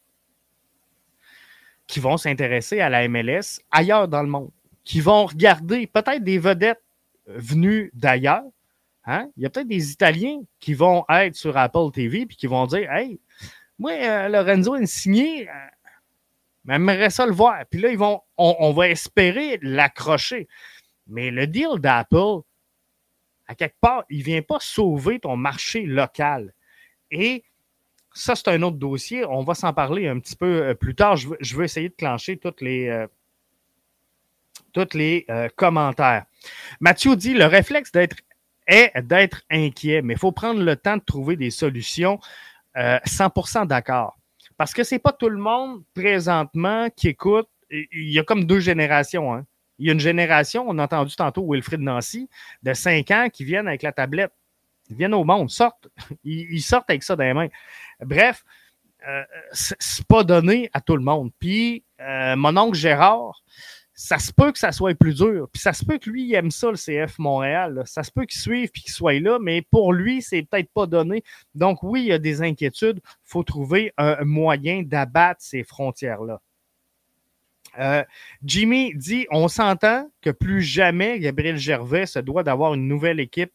[1.92, 4.50] qui vont s'intéresser à la MLS ailleurs dans le monde,
[4.85, 6.83] qui vont regarder peut-être des vedettes
[7.27, 8.45] venues d'ailleurs.
[9.05, 9.29] Hein?
[9.37, 12.66] Il y a peut-être des Italiens qui vont être sur Apple TV puis qui vont
[12.66, 13.21] dire Hey,
[13.79, 15.53] moi, euh, Lorenzo Insigné, euh,
[16.66, 17.64] j'aimerais ça le voir.
[17.71, 20.49] Puis là, ils vont, on, va espérer l'accrocher.
[21.09, 22.42] Mais le deal d'Apple,
[23.47, 26.55] à quelque part, il ne vient pas sauver ton marché local.
[27.11, 27.45] Et
[28.14, 29.25] ça, c'est un autre dossier.
[29.25, 31.16] On va s'en parler un petit peu euh, plus tard.
[31.16, 33.07] Je veux, essayer de clencher toutes les, euh,
[34.72, 36.24] toutes les euh, commentaires.
[36.80, 38.16] Mathieu dit le réflexe d'être
[38.66, 42.20] est d'être inquiet, mais il faut prendre le temps de trouver des solutions.
[42.74, 44.16] 100% d'accord.
[44.56, 47.48] Parce que ce n'est pas tout le monde présentement qui écoute.
[47.70, 49.35] Il y a comme deux générations.
[49.35, 49.44] Hein.
[49.78, 52.28] Il y a une génération, on a entendu tantôt Wilfrid Nancy,
[52.62, 54.32] de 5 ans qui viennent avec la tablette.
[54.90, 55.88] Ils viennent au monde, sortent.
[56.24, 57.48] Ils, sortent avec ça dans les mains.
[58.00, 58.44] Bref,
[59.08, 61.32] euh, c'est pas donné à tout le monde.
[61.38, 63.42] Puis, euh, mon oncle Gérard,
[63.94, 65.48] ça se peut que ça soit plus dur.
[65.52, 67.83] Puis ça se peut que lui, il aime ça, le CF Montréal.
[67.87, 70.87] Ça se peut qu'il suive puis qu'il soit là, mais pour lui, c'est peut-être pas
[70.87, 71.22] donné.
[71.55, 73.00] Donc oui, il y a des inquiétudes.
[73.05, 76.40] Il faut trouver un moyen d'abattre ces frontières-là.
[77.78, 78.05] Euh,
[78.44, 83.52] Jimmy dit on s'entend que plus jamais Gabriel Gervais se doit d'avoir une nouvelle équipe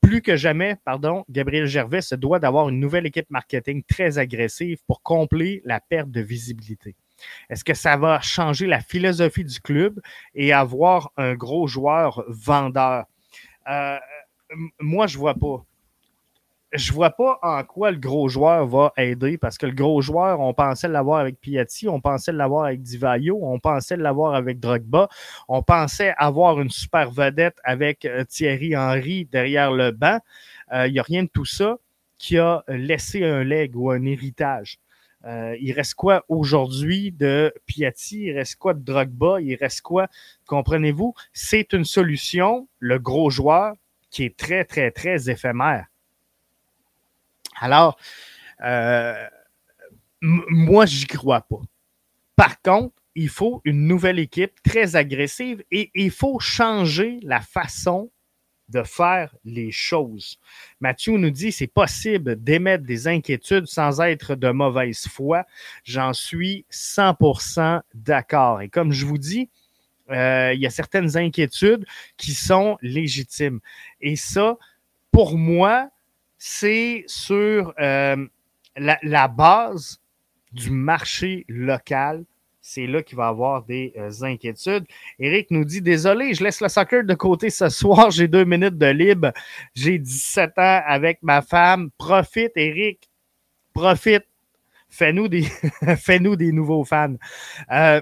[0.00, 4.78] plus que jamais, pardon, Gabriel Gervais se doit d'avoir une nouvelle équipe marketing très agressive
[4.86, 6.96] pour combler la perte de visibilité.
[7.48, 10.00] Est-ce que ça va changer la philosophie du club
[10.34, 13.04] et avoir un gros joueur vendeur?
[13.68, 13.98] Euh,
[14.80, 15.64] moi, je ne vois pas
[16.72, 20.40] je vois pas en quoi le gros joueur va aider parce que le gros joueur,
[20.40, 25.08] on pensait l'avoir avec Piatti, on pensait l'avoir avec Divayo, on pensait l'avoir avec Drogba,
[25.48, 30.18] on pensait avoir une super vedette avec euh, Thierry Henry derrière le banc.
[30.72, 31.76] Il euh, n'y a rien de tout ça
[32.18, 34.78] qui a laissé un leg ou un héritage.
[35.26, 38.20] Euh, il reste quoi aujourd'hui de Piatti?
[38.24, 39.40] Il reste quoi de Drogba?
[39.40, 40.08] Il reste quoi?
[40.46, 41.14] Comprenez-vous?
[41.32, 43.74] C'est une solution, le gros joueur,
[44.10, 45.86] qui est très, très, très éphémère.
[47.60, 47.98] Alors,
[48.62, 49.26] euh,
[50.22, 51.60] moi, j'y crois pas.
[52.36, 58.10] Par contre, il faut une nouvelle équipe très agressive et il faut changer la façon
[58.70, 60.38] de faire les choses.
[60.80, 65.44] Mathieu nous dit c'est possible d'émettre des inquiétudes sans être de mauvaise foi.
[65.84, 68.62] J'en suis 100% d'accord.
[68.62, 69.48] Et comme je vous dis,
[70.10, 73.60] euh, il y a certaines inquiétudes qui sont légitimes.
[74.00, 74.56] Et ça,
[75.12, 75.90] pour moi,
[76.38, 78.26] c'est sur euh,
[78.76, 80.00] la, base
[80.52, 82.24] du marché local.
[82.72, 84.86] C'est là qu'il va avoir des euh, inquiétudes.
[85.18, 88.12] Eric nous dit Désolé, je laisse le soccer de côté ce soir.
[88.12, 89.32] J'ai deux minutes de libre.
[89.74, 91.90] J'ai 17 ans avec ma femme.
[91.98, 93.10] Profite, Eric.
[93.74, 94.24] Profite.
[94.88, 95.42] Fais-nous des,
[95.98, 97.16] fais-nous des nouveaux fans.
[97.72, 98.00] Euh,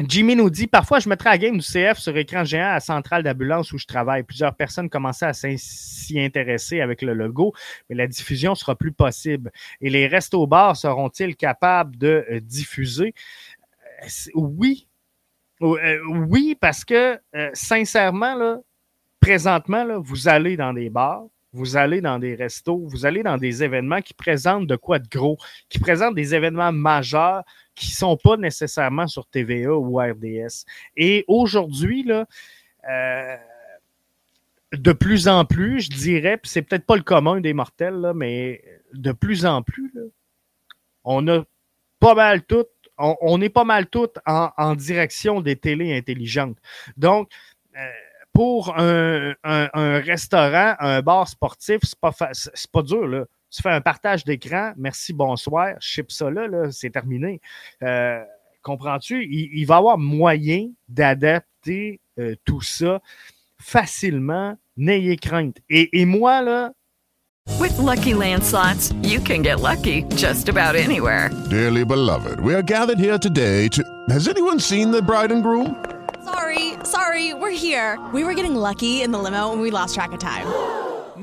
[0.00, 3.22] Jimmy nous dit Parfois, je mettrai la game du CF sur écran géant à Centrale
[3.22, 4.24] d'ambulance où je travaille.
[4.24, 7.52] Plusieurs personnes commençaient à s'y intéresser avec le logo,
[7.88, 9.52] mais la diffusion sera plus possible.
[9.80, 13.14] Et les restos-bars seront-ils capables de euh, diffuser?
[14.02, 14.88] Euh, Oui.
[15.62, 17.18] Euh, oui, parce que
[17.54, 18.62] sincèrement,
[19.20, 23.62] présentement, vous allez dans des bars, vous allez dans des restos, vous allez dans des
[23.62, 28.16] événements qui présentent de quoi de gros, qui présentent des événements majeurs qui ne sont
[28.16, 30.64] pas nécessairement sur TVA ou RDS.
[30.96, 32.26] Et aujourd'hui, là,
[32.88, 33.36] euh,
[34.72, 38.14] de plus en plus, je dirais, puis c'est peut-être pas le commun des mortels, là,
[38.14, 40.02] mais de plus en plus, là,
[41.04, 41.44] on a
[42.00, 42.66] pas mal tout,
[42.98, 46.58] on, est pas mal tout en, direction des télés intelligentes.
[46.96, 47.30] Donc,
[47.76, 47.90] euh,
[48.32, 49.34] pour un,
[50.00, 53.06] restaurant, un bar sportif, c'est pas, c'est pas dur.
[53.06, 57.40] Là tu fais un partage d'écran, merci, bonsoir, ship ça là, c'est terminé.
[57.84, 58.20] Euh,
[58.62, 59.24] comprends-tu?
[59.30, 63.00] Il, va y avoir moyen d'adapter euh, tout ça
[63.60, 64.56] facilement.
[64.76, 65.58] N'ayez crainte.
[65.70, 66.72] Et, moi, là,
[67.60, 71.30] With Lucky Land slots, you can get lucky just about anywhere.
[71.50, 73.84] Dearly beloved, we are gathered here today to.
[74.08, 75.76] Has anyone seen the bride and groom?
[76.24, 77.98] Sorry, sorry, we're here.
[78.12, 80.46] We were getting lucky in the limo and we lost track of time.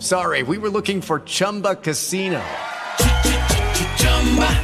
[0.00, 0.42] sorry.
[0.42, 2.42] We were looking for Chumba Casino.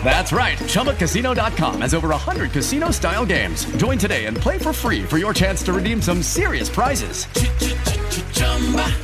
[0.05, 0.59] That's right.
[0.59, 3.65] ChumbaCasino.com has over 100 casino style games.
[3.77, 7.27] Join today and play for free for your chance to redeem some serious prizes.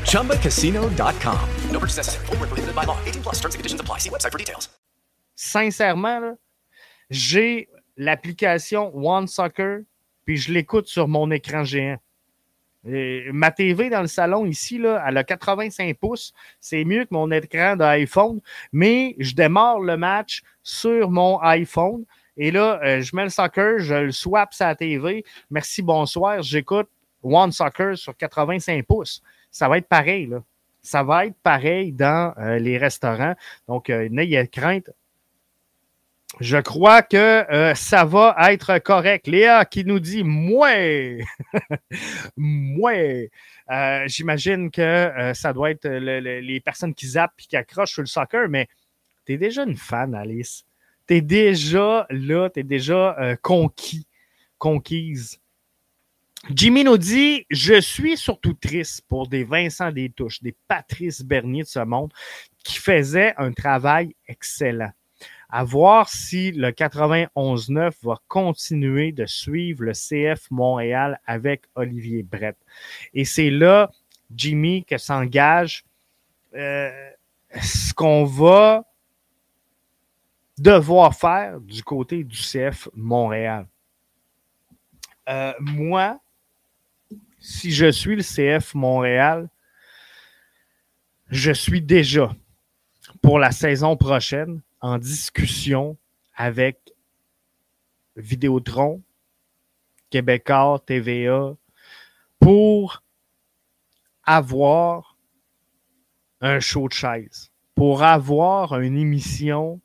[0.05, 1.49] ChumbaCasino.com.
[1.71, 2.27] No purchase necessary.
[2.27, 2.99] Full prohibited by law.
[3.07, 3.99] 18 plus terms and conditions apply.
[3.99, 4.69] See website for details.
[5.37, 6.37] Sincèrement,
[7.09, 9.85] j'ai l'application One Soccer
[10.27, 11.97] puis je l'écoute sur mon écran géant.
[12.85, 16.33] Ma TV dans le salon ici, là, elle a 85 pouces.
[16.61, 18.41] C'est mieux que mon écran d'iPhone,
[18.73, 22.05] mais je démarre le match sur mon iPhone.
[22.37, 25.25] Et là, euh, je mets le soccer, je le swap sa TV.
[25.51, 26.41] Merci, bonsoir.
[26.41, 26.89] J'écoute
[27.23, 29.23] One Soccer sur 85 pouces.
[29.51, 30.43] Ça va être pareil, là.
[30.83, 33.35] Ça va être pareil dans euh, les restaurants.
[33.69, 34.91] Donc, euh, n'ayez crainte.
[36.39, 39.27] Je crois que euh, ça va être correct.
[39.27, 41.25] Léa qui nous dit Mouais!
[42.37, 43.31] Mouais!
[43.71, 47.57] Euh, J'imagine que euh, ça doit être le, le, les personnes qui zappent et qui
[47.57, 48.69] accrochent sur le soccer, mais
[49.27, 50.65] tu es déjà une fan, Alice.
[51.09, 54.07] Tu es déjà là, tu es déjà conquis,
[54.57, 55.41] conquise.
[56.51, 61.69] Jimmy nous dit Je suis surtout triste pour des Vincent Détouche, des Patrice Bernier de
[61.69, 62.13] ce monde
[62.63, 64.93] qui faisaient un travail excellent
[65.51, 72.57] à voir si le 91-9 va continuer de suivre le CF Montréal avec Olivier Brett.
[73.15, 73.91] Et c'est là,
[74.35, 75.85] Jimmy, que s'engage
[76.55, 76.91] euh,
[77.61, 78.85] ce qu'on va
[80.59, 83.67] devoir faire du côté du CF Montréal.
[85.29, 86.21] Euh, moi,
[87.41, 89.49] si je suis le CF Montréal,
[91.29, 92.35] je suis déjà
[93.23, 95.97] pour la saison prochaine en discussion
[96.35, 96.93] avec
[98.17, 99.03] Vidéotron,
[100.11, 101.55] Québécois, TVA,
[102.39, 103.03] pour
[104.25, 105.17] avoir
[106.41, 109.81] un show de chaise, pour avoir une émission,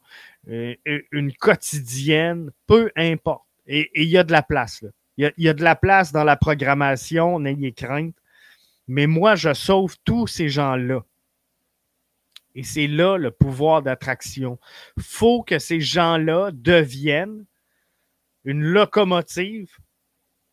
[0.49, 0.75] euh,
[1.11, 3.45] une quotidienne, peu importe.
[3.67, 4.81] Et il y a de la place.
[4.81, 4.89] Là.
[5.17, 8.15] Il y, y, a de la place dans la programmation, n'ayez crainte.
[8.87, 11.03] Mais moi, je sauve tous ces gens-là.
[12.55, 14.57] Et c'est là le pouvoir d'attraction.
[14.97, 17.45] faut que ces gens-là deviennent
[18.45, 19.77] une locomotive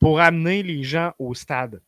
[0.01, 1.81] pour amener les gens au stade.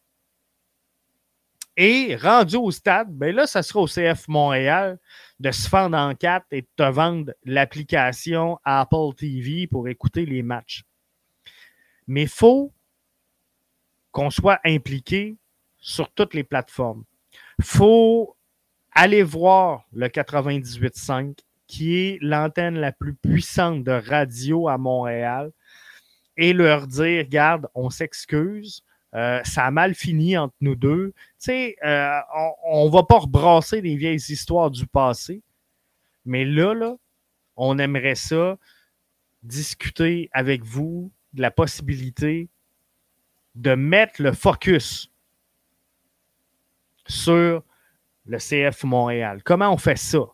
[1.77, 5.01] Et rendu au stade, ben là, ça sera au CF Montréal
[5.41, 10.45] de se fendre en quatre et de te vendre l'application Apple TV pour écouter les
[10.45, 10.85] matchs.
[12.07, 12.73] Mais il faut
[14.13, 15.37] qu'on soit impliqué
[15.79, 17.03] sur toutes les plateformes.
[17.59, 18.37] Il faut
[18.95, 25.51] allez voir le 98.5, qui est l'antenne la plus puissante de radio à Montréal,
[26.37, 28.83] et leur dire, regarde, on s'excuse,
[29.15, 31.13] euh, ça a mal fini entre nous deux.
[31.39, 32.19] Tu sais, euh,
[32.65, 35.43] on ne va pas rebrasser les vieilles histoires du passé,
[36.25, 36.97] mais là, là,
[37.57, 38.59] on aimerait ça
[39.43, 42.49] discuter avec vous de la possibilité
[43.55, 45.13] de mettre le focus
[47.07, 47.63] sur
[48.27, 49.43] le CF Montréal.
[49.45, 50.27] Comment on fait ça?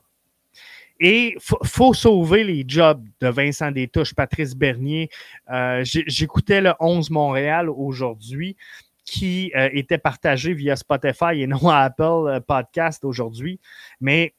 [1.00, 5.08] Et il faut sauver les jobs de Vincent Détouche, Patrice Bernier.
[5.50, 8.56] Euh, J'écoutais le 11 Montréal aujourd'hui
[9.04, 13.58] qui euh, était partagé via Spotify et non Apple euh, Podcast aujourd'hui.
[13.98, 14.34] Mais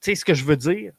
[0.00, 0.92] tu sais ce que je veux dire?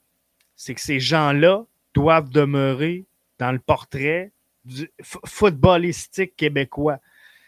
[0.56, 3.06] C'est que ces gens-là doivent demeurer
[3.38, 4.32] dans le portrait
[4.66, 6.99] du footballistique québécois.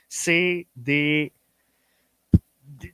[0.09, 1.31] C'est des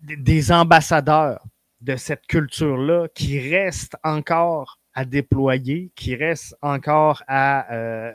[0.01, 1.43] des ambassadeurs
[1.81, 8.11] de cette culture-là qui restent encore à déployer, qui restent encore à, euh,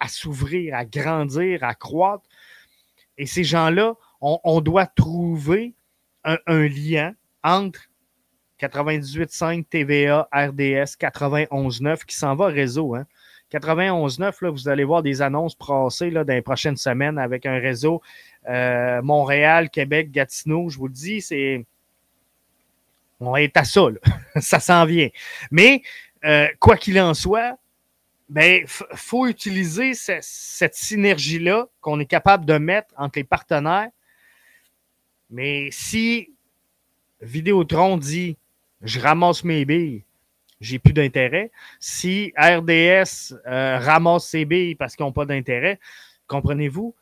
[0.00, 2.24] à s'ouvrir, à grandir, à croître.
[3.18, 5.74] Et ces gens-là, on, doit trouver
[6.24, 7.80] un, lien entre
[8.60, 12.94] 98.5 TVA, RDS, 91.9 qui s'en va réseau.
[12.94, 13.06] Hein.
[13.52, 17.58] 91.9, là, vous allez voir des annonces passées là, dans les prochaines semaines avec un
[17.58, 18.00] réseau
[18.48, 20.68] euh, Montréal, Québec, Gatineau.
[20.68, 21.64] Je vous le dis, c'est
[23.20, 23.98] On est à ça, là.
[24.40, 25.08] ça s'en vient.
[25.50, 25.82] Mais,
[26.24, 27.58] euh, quoi qu'il en soit,
[28.28, 33.90] ben, faut utiliser cette synergie-là qu'on est capable de mettre entre les partenaires.
[35.30, 36.30] Mais si
[37.20, 38.36] Vidéotron dit
[38.82, 40.02] je ramasse mes billes,
[40.60, 41.50] j'ai plus d'intérêt.
[41.80, 45.78] Si RDS euh, ramasse ses billes parce qu'ils n'ont pas d'intérêt,
[46.26, 46.94] comprenez-vous?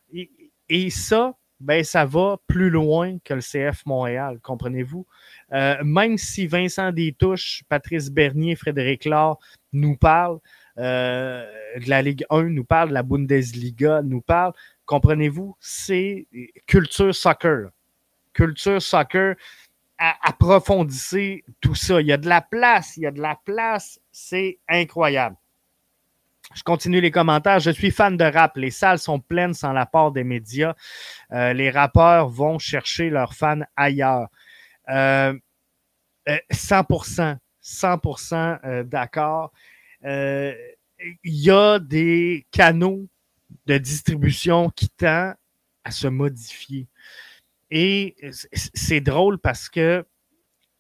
[0.71, 5.05] Et, ça, ben, ça va plus loin que le CF Montréal, comprenez-vous?
[5.53, 9.39] Euh, même si Vincent Détouche, Patrice Bernier, Frédéric Laure
[9.73, 10.39] nous parlent
[10.79, 11.45] euh,
[11.77, 14.55] de la Ligue 1, nous parlent de la Bundesliga, nous parlent,
[14.87, 16.29] comprenez-vous, c'est
[16.67, 17.71] culture soccer.
[18.33, 19.35] Culture soccer,
[19.99, 22.01] approfondissez tout ça.
[22.01, 25.37] Il y a de la place, il y a de la place, c'est incroyable.
[26.55, 27.61] Je continue les commentaires.
[27.61, 28.57] Je suis fan de rap.
[28.57, 30.75] Les salles sont pleines sans l'apport des médias.
[31.33, 34.29] Euh, les rappeurs vont chercher leurs fans ailleurs.
[34.89, 35.39] 100%,
[36.29, 39.53] euh, 100% euh, d'accord.
[40.03, 40.55] Il
[41.25, 43.07] y a des canaux
[43.67, 45.35] de distribution qui tendent
[45.85, 46.89] à se modifier.
[47.71, 48.17] Et
[48.53, 50.05] c'est drôle parce que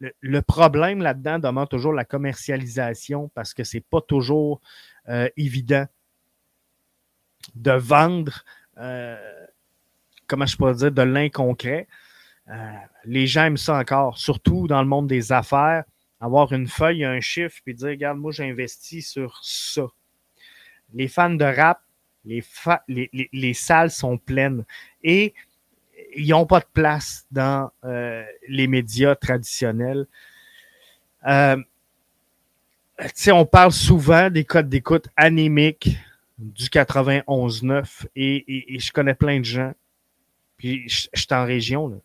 [0.00, 4.60] le, problème là-dedans demande toujours la commercialisation parce que c'est pas toujours
[5.08, 5.86] euh, évident
[7.54, 8.44] de vendre,
[8.78, 9.16] euh,
[10.26, 11.88] comment je pourrais dire, de l'inconcret.
[12.48, 12.72] Euh,
[13.04, 15.84] les gens aiment ça encore, surtout dans le monde des affaires,
[16.20, 19.86] avoir une feuille, un chiffre, puis dire, regarde, moi, j'investis sur ça.
[20.92, 21.80] Les fans de rap,
[22.24, 22.44] les,
[22.88, 24.64] les, les salles sont pleines.
[25.02, 25.34] Et
[26.14, 30.06] ils n'ont pas de place dans euh, les médias traditionnels.
[31.26, 31.56] Euh,
[33.28, 35.96] on parle souvent des codes d'écoute anémiques
[36.38, 39.72] du 91-9 et, je connais plein de gens.
[40.56, 41.88] Puis je, suis en région.
[41.88, 41.96] Là.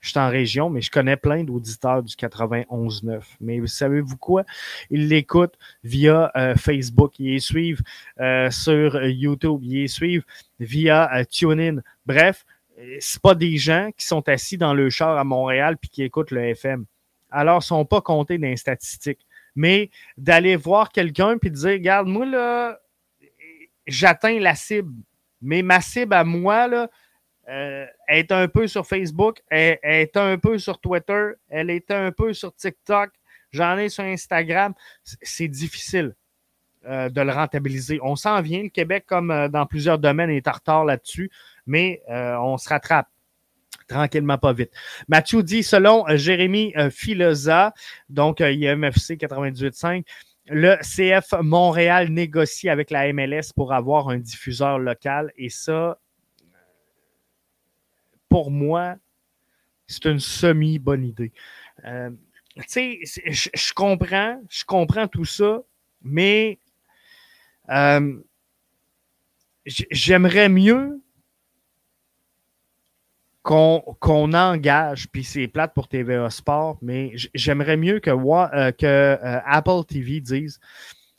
[0.00, 3.22] Je suis en région, mais je connais plein d'auditeurs du 91-9.
[3.40, 4.44] Mais savez-vous quoi?
[4.90, 7.82] Ils l'écoutent via euh, Facebook, ils les suivent
[8.20, 10.24] euh, sur YouTube, ils les suivent
[10.60, 11.80] via TuneIn.
[12.04, 12.44] Bref,
[13.00, 16.32] c'est pas des gens qui sont assis dans le char à Montréal puis qui écoutent
[16.32, 16.84] le FM.
[17.30, 19.26] Alors, ils sont pas comptés dans les statistiques.
[19.56, 22.80] Mais d'aller voir quelqu'un puis de dire, regarde, moi, là,
[23.86, 24.92] j'atteins la cible.
[25.42, 26.88] Mais ma cible à moi, là,
[27.48, 32.10] euh, est un peu sur Facebook, elle, est un peu sur Twitter, elle est un
[32.10, 33.10] peu sur TikTok,
[33.52, 34.72] j'en ai sur Instagram.
[35.02, 36.14] C'est difficile
[36.86, 37.98] euh, de le rentabiliser.
[38.02, 38.62] On s'en vient.
[38.62, 41.30] Le Québec, comme euh, dans plusieurs domaines, est en retard là-dessus
[41.66, 43.08] mais on se rattrape
[43.86, 44.70] tranquillement, pas vite.
[45.08, 47.72] Mathieu dit, selon euh, Jérémy euh, Filosa,
[48.08, 50.04] donc IMFC 98.5,
[50.46, 55.98] le CF Montréal négocie avec la MLS pour avoir un diffuseur local et ça,
[58.28, 58.96] pour moi,
[59.86, 61.32] c'est une semi-bonne idée.
[61.82, 65.62] tu sais, je comprends, je comprends tout ça,
[66.02, 66.58] mais
[69.66, 71.03] j'aimerais mieux
[73.44, 79.40] qu'on engage, puis c'est plate pour TVA Sport, mais j'aimerais mieux que, euh, que euh,
[79.44, 80.58] Apple TV dise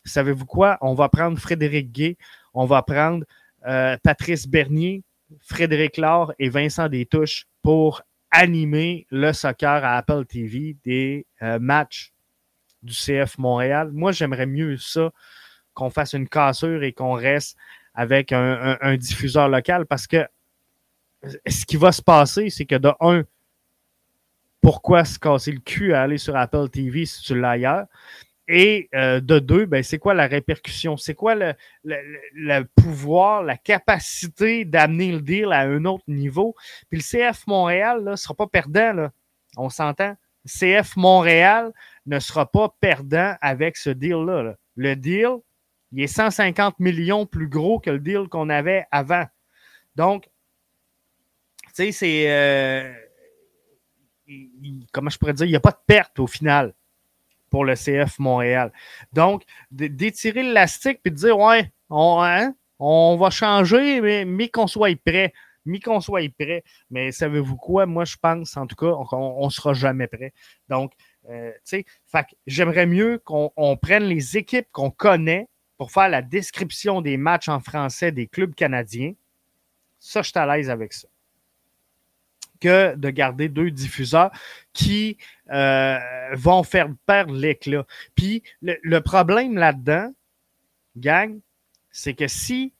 [0.04, 0.80] Savez-vous quoi?
[0.82, 2.18] On va prendre Frédéric Gay,
[2.56, 3.26] on va prendre
[3.68, 5.04] euh, Patrice Bernier,
[5.40, 8.02] Frédéric Laure et Vincent Détouche pour
[8.32, 11.26] animer le soccer à Apple TV des
[11.60, 12.12] matchs
[12.84, 13.92] du CF Montréal.
[13.94, 15.12] Moi, j'aimerais mieux ça
[15.74, 17.56] qu'on fasse une cassure et qu'on reste
[17.94, 20.28] avec un diffuseur local parce que
[21.48, 23.24] ce qui va se passer, c'est que de un,
[24.62, 27.86] pourquoi se casser le cul à aller sur Apple TV si tu l'as ailleurs?
[28.48, 30.98] Et euh, de deux, ben, c'est quoi la répercussion?
[30.98, 31.54] C'est quoi le,
[31.84, 36.56] le, pouvoir, la capacité d'amener le deal à un autre niveau?
[36.90, 39.10] Puis le CF Montréal ne sera pas perdant,
[39.58, 40.16] on s'entend?
[40.46, 41.72] CF Montréal
[42.06, 44.44] ne sera pas perdant avec ce deal-là.
[44.44, 44.56] Là.
[44.76, 45.38] Le deal,
[45.92, 49.26] il est 150 millions plus gros que le deal qu'on avait avant.
[49.96, 50.28] Donc,
[51.76, 52.32] tu sais, c'est.
[52.32, 52.94] Euh,
[54.94, 55.46] comment je pourrais dire?
[55.46, 56.74] Il n'y a pas de perte au final
[57.50, 58.72] pour le CF Montréal.
[59.12, 64.68] Donc, d'étirer l'élastique et de dire, ouais, on, hein, on va changer, mais, mais qu'on
[64.68, 65.34] soit prêt.
[65.66, 66.64] Mais qu'on soit prêt.
[66.90, 67.86] Mais savez-vous quoi?
[67.86, 70.34] Moi, je pense, en tout cas, on ne sera jamais prêt.
[70.70, 70.94] Donc,
[71.30, 77.02] euh, tu sais, j'aimerais mieux qu'on prenne les équipes qu'on connaît pour faire la description
[77.02, 79.14] des matchs en français des clubs canadiens.
[80.00, 81.08] Ça, je suis à l'aise avec ça
[82.60, 84.32] que de garder deux diffuseurs
[84.74, 85.18] qui
[85.52, 85.98] euh,
[86.34, 87.86] vont faire perdre l'éclat.
[88.16, 90.14] Puis le, problème là-dedans,
[90.98, 91.40] gang,
[91.92, 92.74] c'est que si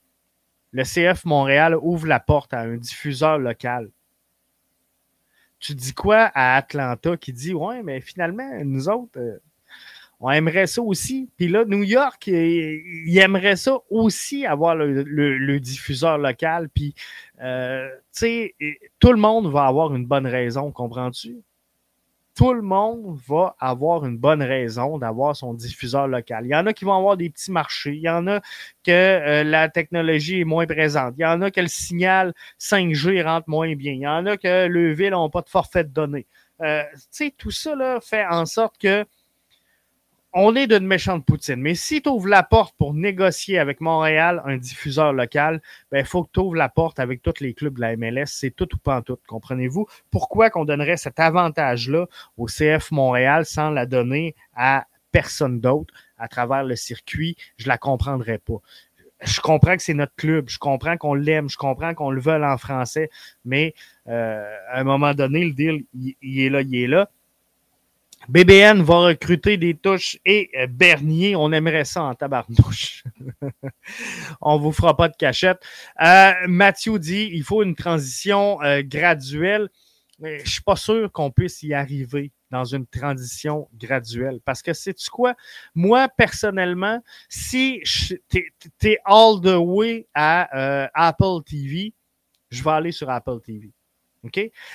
[0.72, 3.90] le CF Montréal ouvre la porte à un diffuseur local,
[5.58, 9.38] tu dis quoi à Atlanta qui dit Ouais, mais finalement, nous autres, euh,
[10.20, 11.28] on aimerait ça aussi.
[11.36, 16.68] Puis là, New York, il, aimerait ça aussi avoir le, diffuseur local.
[16.70, 16.94] Puis,
[17.42, 18.54] euh, tu sais,
[18.98, 21.36] tout le monde va avoir une bonne raison, comprends-tu?
[22.34, 26.44] Tout le monde va avoir une bonne raison d'avoir son diffuseur local.
[26.44, 27.94] Il y en a qui vont avoir des petits marchés.
[27.94, 28.40] Il y en a
[28.84, 31.14] que euh, la technologie est moins présente.
[31.16, 33.92] Il y en a que le signal 5G rentre moins bien.
[33.92, 36.26] Il y en a que le ville n'a pas de forfait de données.
[36.60, 39.06] Euh, tu sais, tout ça là, fait en sorte que
[40.38, 41.62] on est d'une méchante poutine.
[41.62, 46.04] Mais si tu ouvres la porte pour négocier avec Montréal un diffuseur local, il ben,
[46.04, 48.26] faut que tu ouvres la porte avec tous les clubs de la MLS.
[48.26, 49.86] C'est tout ou pas en tout, comprenez-vous?
[50.10, 52.06] Pourquoi qu'on donnerait cet avantage-là
[52.36, 57.38] au CF Montréal sans la donner à personne d'autre à travers le circuit?
[57.56, 58.58] Je la comprendrais pas.
[59.22, 62.44] Je comprends que c'est notre club, je comprends qu'on l'aime, je comprends qu'on le veut
[62.44, 63.08] en français,
[63.46, 63.72] mais
[64.06, 67.08] euh, à un moment donné, le deal, il est là, il est là.
[68.28, 73.04] BBN va recruter des touches et euh, Bernier, on aimerait ça en tabarnouche.
[74.40, 75.62] on vous fera pas de cachette.
[76.02, 79.68] Euh, Mathieu dit il faut une transition euh, graduelle.
[80.18, 84.40] Mais je suis pas sûr qu'on puisse y arriver dans une transition graduelle.
[84.44, 85.34] Parce que sais-tu quoi?
[85.74, 87.82] Moi, personnellement, si
[88.30, 88.48] tu
[88.82, 91.92] es, all the way à Apple TV,
[92.50, 93.75] je vais aller sur Apple TV.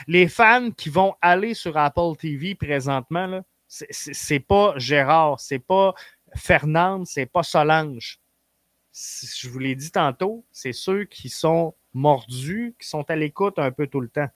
[0.07, 5.93] Les fans qui vont aller sur Apple TV présentement, c'est pas Gérard, c'est pas
[6.35, 8.19] Fernande, c'est pas Solange.
[8.93, 13.71] Je vous l'ai dit tantôt, c'est ceux qui sont mordus, qui sont à l'écoute un
[13.71, 14.29] peu tout le temps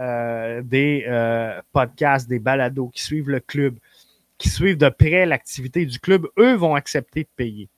[0.00, 3.78] euh, des euh, podcasts, des balados, qui suivent le club,
[4.38, 6.26] qui suivent de près l'activité du club.
[6.38, 7.68] Eux vont accepter de payer.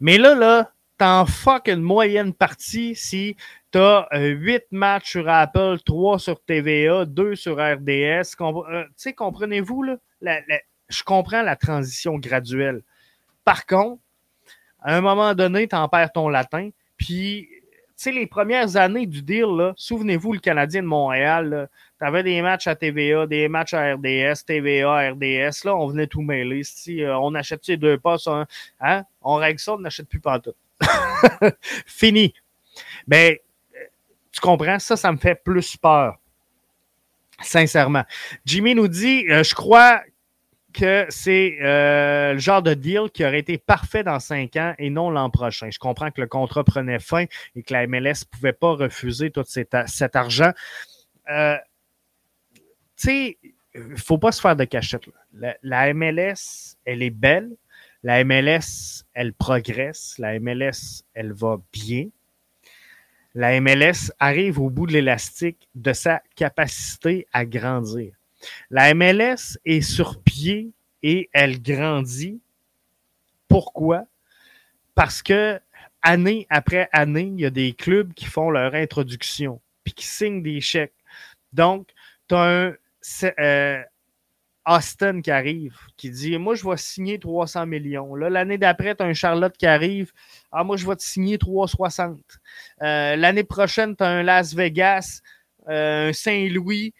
[0.00, 3.36] Mais là, là, t'en fuck une moyenne partie si
[3.76, 8.34] tu as 8 matchs sur Apple, 3 sur TVA, 2 sur RDS.
[8.40, 9.96] Euh, tu sais, comprenez-vous, là?
[10.88, 12.80] je comprends la transition graduelle.
[13.44, 14.00] Par contre,
[14.80, 16.70] à un moment donné, tu en perds ton latin.
[16.96, 21.68] Puis, tu sais, les premières années du deal, souvenez-vous, le Canadien de Montréal,
[21.98, 25.64] tu avais des matchs à TVA, des matchs à RDS, TVA, RDS.
[25.64, 26.62] Là, on venait tout mêler.
[26.64, 30.40] Si euh, on achète ces deux passes, hein, on règle ça, on n'achète plus pas
[30.40, 30.54] tout.
[31.86, 32.32] Fini.
[33.06, 33.42] Mais
[34.36, 36.18] tu comprends, ça, ça me fait plus peur.
[37.40, 38.04] Sincèrement.
[38.44, 40.02] Jimmy nous dit euh, Je crois
[40.74, 44.90] que c'est euh, le genre de deal qui aurait été parfait dans cinq ans et
[44.90, 45.70] non l'an prochain.
[45.70, 47.24] Je comprends que le contrat prenait fin
[47.54, 49.74] et que la MLS ne pouvait pas refuser tout cet,
[50.14, 50.52] argent.
[51.30, 51.56] Euh,
[52.54, 52.62] tu
[52.96, 53.38] sais,
[53.74, 55.04] il ne faut pas se faire de cachette.
[55.62, 57.56] la, MLS, elle est belle,
[58.02, 60.16] la MLS, elle progresse.
[60.18, 62.08] La MLS, elle va bien.
[63.36, 68.14] La MLS arrive au bout de l'élastique de sa capacité à grandir.
[68.70, 70.72] La MLS est sur pied
[71.02, 72.40] et elle grandit.
[73.46, 74.06] Pourquoi?
[74.94, 75.60] Parce que
[76.00, 80.42] année après année, il y a des clubs qui font leur introduction puis qui signent
[80.42, 80.94] des chèques.
[81.52, 81.88] Donc,
[82.28, 82.72] tu as
[83.38, 83.82] un,
[84.66, 88.14] Austin qui arrive, qui dit Moi, je vais signer 300 millions.
[88.16, 90.12] L'année d'après, tu as un Charlotte qui arrive.
[90.50, 92.18] Ah, moi, je vais te signer 360.
[92.82, 95.20] Euh, l'année prochaine, tu as un Las Vegas,
[95.68, 96.92] euh, un Saint-Louis.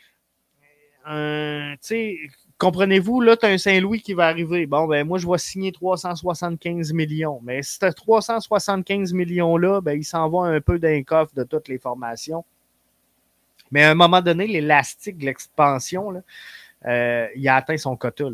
[1.06, 2.16] Tu sais,
[2.58, 4.66] comprenez-vous, là, tu un Saint-Louis qui va arriver.
[4.66, 7.40] Bon, ben, moi, je vais signer 375 millions.
[7.42, 11.68] Mais si tu 375 millions-là, ben, il s'en va un peu d'un coffre de toutes
[11.68, 12.44] les formations.
[13.72, 16.20] Mais à un moment donné, l'élastique de l'expansion, là,
[16.86, 18.24] euh, il a atteint son quota.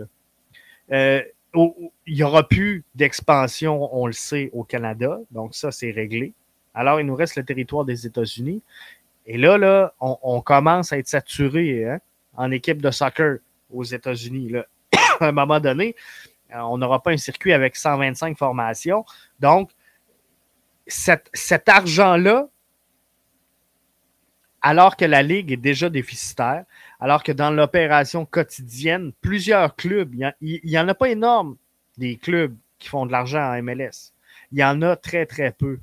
[0.92, 1.22] Euh,
[1.54, 5.18] il n'y aura plus d'expansion, on le sait, au Canada.
[5.30, 6.32] Donc, ça, c'est réglé.
[6.74, 8.62] Alors, il nous reste le territoire des États-Unis.
[9.26, 11.98] Et là, là, on, commence à être saturé hein,
[12.34, 13.38] en équipe de soccer
[13.70, 14.52] aux États-Unis.
[15.20, 15.94] à un moment donné,
[16.54, 19.04] euh, on n'aura pas un circuit avec 125 formations.
[19.38, 19.70] Donc,
[20.86, 22.48] cet argent-là,
[24.60, 26.64] alors que la Ligue est déjà déficitaire,
[27.02, 31.56] alors que dans l'opération quotidienne, plusieurs clubs, il n'y en a pas énorme
[31.98, 34.12] des clubs qui font de l'argent en MLS.
[34.52, 35.80] Il y en a très, très peu.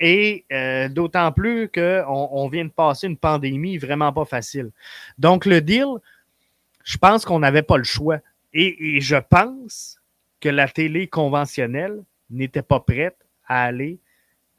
[0.00, 4.70] Et euh, d'autant plus qu'on on vient de passer une pandémie vraiment pas facile.
[5.18, 5.98] Donc, le deal,
[6.82, 8.16] je pense qu'on n'avait pas le choix.
[8.54, 10.00] Et, je pense
[10.40, 13.98] que la télé conventionnelle n'était pas prête à aller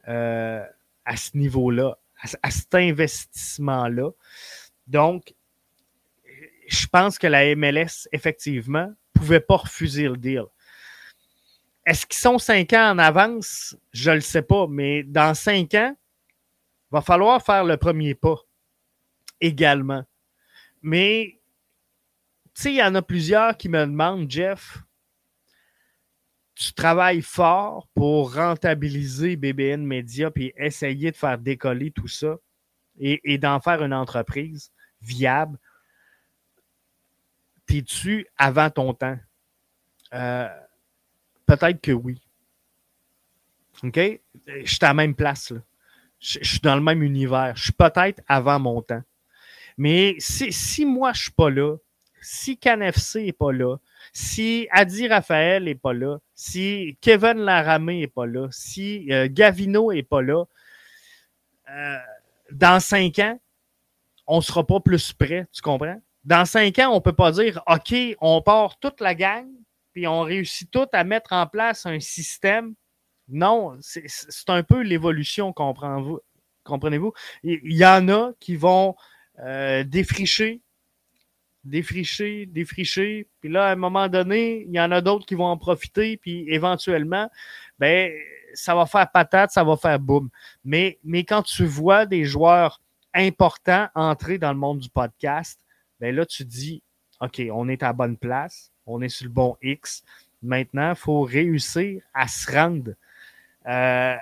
[0.08, 0.64] euh,
[1.04, 1.98] à ce niveau-là,
[2.44, 4.12] à, cet investissement-là.
[4.86, 5.34] Donc,
[6.74, 10.46] je pense que la MLS, effectivement, pouvait pas refuser le deal.
[11.86, 13.76] Est-ce qu'ils sont cinq ans en avance?
[13.92, 15.96] Je ne le sais pas, mais dans cinq ans,
[16.92, 18.38] va falloir faire le premier pas.
[19.42, 20.04] également.
[20.82, 21.40] Mais,
[22.54, 24.78] tu sais, il y en a plusieurs qui me demandent, Jeff,
[26.56, 32.38] tu travailles fort pour rentabiliser BBN Media puis essayer de faire décoller tout ça
[33.00, 34.72] et, d'en faire une entreprise
[35.02, 35.58] viable.
[37.66, 39.18] T'es-tu avant ton temps?
[40.14, 40.50] Euh,
[41.46, 42.22] peut-être que oui.
[43.84, 44.00] OK?
[44.48, 45.54] Je suis à la même place.
[46.20, 47.54] Je, suis dans le même univers.
[47.56, 49.02] Je suis peut-être avant mon temps.
[49.78, 51.78] Mais si, moi, je ne suis pas là,
[52.22, 53.78] si CanFC n'est pas là,
[54.14, 59.92] si Adi Raphaël n'est pas là, si Kevin Laramé n'est pas là, si euh, Gavino
[59.92, 60.46] n'est pas là,
[61.70, 61.98] euh,
[62.52, 63.40] dans cinq ans,
[64.28, 66.02] on ne sera pas plus prêt, tu comprends?
[66.24, 69.48] Dans cinq ans, on ne peut pas dire OK, on part toute la gang,
[69.92, 72.74] puis on réussit tout à mettre en place un système.
[73.28, 77.14] Non, c'est un peu l'évolution, comprenez-vous?
[77.44, 78.96] Il y en a qui vont
[79.40, 80.62] euh, défricher
[81.64, 83.28] défricher, défricher.
[83.40, 86.18] Puis là, à un moment donné, il y en a d'autres qui vont en profiter,
[86.18, 87.30] puis éventuellement,
[87.80, 88.12] ben,
[88.54, 90.30] ça va faire patate, ça va faire boum.
[90.64, 92.82] Mais, mais quand tu vois des joueurs
[93.14, 95.63] importants entrer dans le monde du podcast,
[96.04, 96.84] ben là, tu dis,
[97.22, 100.04] OK, on est à la bonne place, on est sur le bon X.
[100.42, 102.92] Maintenant, il faut réussir à se rendre
[103.70, 104.18] euh,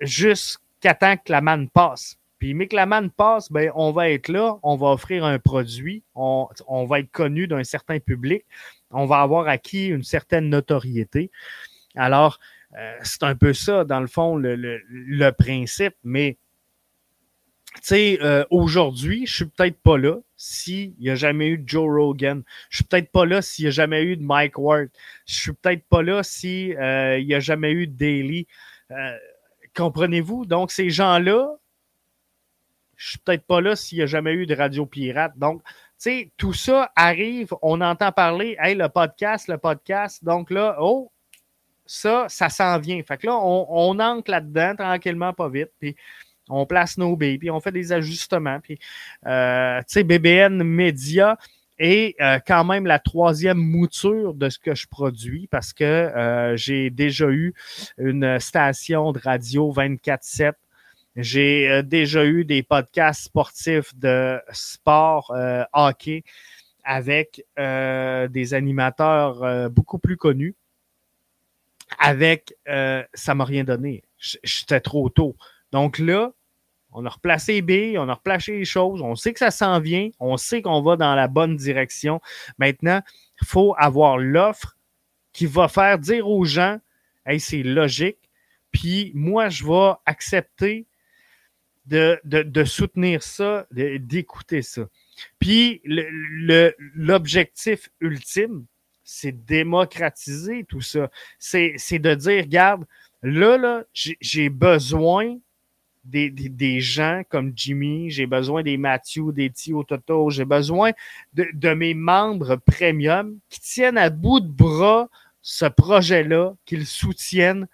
[0.00, 2.18] jusqu'à temps que la manne passe.
[2.40, 5.38] Puis, mais que la manne passe, ben, on va être là, on va offrir un
[5.38, 6.48] produit, on,
[6.88, 8.44] va être connu d'un certain public,
[8.90, 11.30] on va avoir acquis une certaine notoriété.
[11.94, 12.40] Alors,
[12.76, 15.94] euh, c'est un peu ça, dans le fond, le, principe.
[16.02, 16.36] Mais,
[17.74, 21.68] tu sais, euh, aujourd'hui, je suis peut-être pas là s'il n'y a jamais eu de
[21.68, 22.42] Joe Rogan.
[22.70, 24.88] Je suis peut-être pas là s'il n'y a jamais eu de Mike Ward.
[25.26, 28.46] Je suis peut-être pas là s'il euh, n'y a jamais eu de Daily.
[29.74, 30.44] Comprenez-vous?
[30.44, 31.56] Donc, ces gens-là,
[32.96, 35.32] je suis peut-être pas là s'il n'y a jamais eu de radio pirate.
[35.36, 35.70] Donc, tu
[36.10, 40.24] sais, tout ça arrive, on entend parler, hey, le podcast, le podcast.
[40.24, 41.10] Donc là, oh,
[41.86, 43.02] ça, ça s'en vient.
[43.02, 45.70] Fait que là, on, on là-dedans tranquillement, pas vite.
[46.48, 48.60] On place nos puis on fait des ajustements.
[48.60, 48.78] Puis,
[49.26, 51.38] euh, tu sais, BBN Media
[51.78, 56.56] est euh, quand même la troisième mouture de ce que je produis parce que euh,
[56.56, 57.54] j'ai déjà eu
[57.98, 60.52] une station de radio 24-7
[61.16, 66.24] j'ai euh, déjà eu des podcasts sportifs de sport euh, hockey
[66.84, 70.56] avec euh, des animateurs beaucoup plus connus.
[71.98, 74.02] Avec, ça m'a rien donné.
[74.18, 75.36] J'étais trop tôt.
[75.72, 76.32] Donc là,
[76.92, 79.80] on a replacé les billes, on a replacé les choses, on sait que ça s'en
[79.80, 82.20] vient, on sait qu'on va dans la bonne direction.
[82.58, 83.00] Maintenant,
[83.40, 84.76] il faut avoir l'offre
[85.32, 86.78] qui va faire dire aux gens,
[87.24, 88.18] hey, c'est logique,
[88.70, 90.86] puis moi, je vais accepter
[91.86, 94.82] de, de, soutenir ça, d'écouter ça.
[95.38, 95.82] Puis
[96.94, 98.66] l'objectif ultime,
[99.02, 101.10] c'est démocratiser tout ça.
[101.38, 102.84] C'est de dire, regarde,
[103.22, 105.38] là, là, j'ai besoin
[106.04, 110.92] des, des, gens comme Jimmy, j'ai besoin des Matthew, des Tio Toto, j'ai besoin
[111.32, 115.08] de, de, mes membres premium qui tiennent à bout de bras
[115.42, 117.68] ce projet-là, qu'ils soutiennent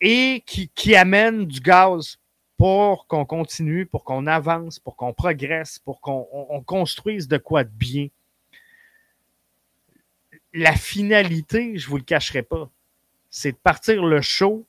[0.00, 2.18] et qui, qui amènent du gaz
[2.56, 7.70] pour qu'on continue, pour qu'on avance, pour qu'on progresse, pour qu'on construise de quoi de
[7.70, 8.08] bien.
[10.52, 12.70] La finalité, je ne vous le cacherai pas,
[13.28, 14.64] c'est de partir le show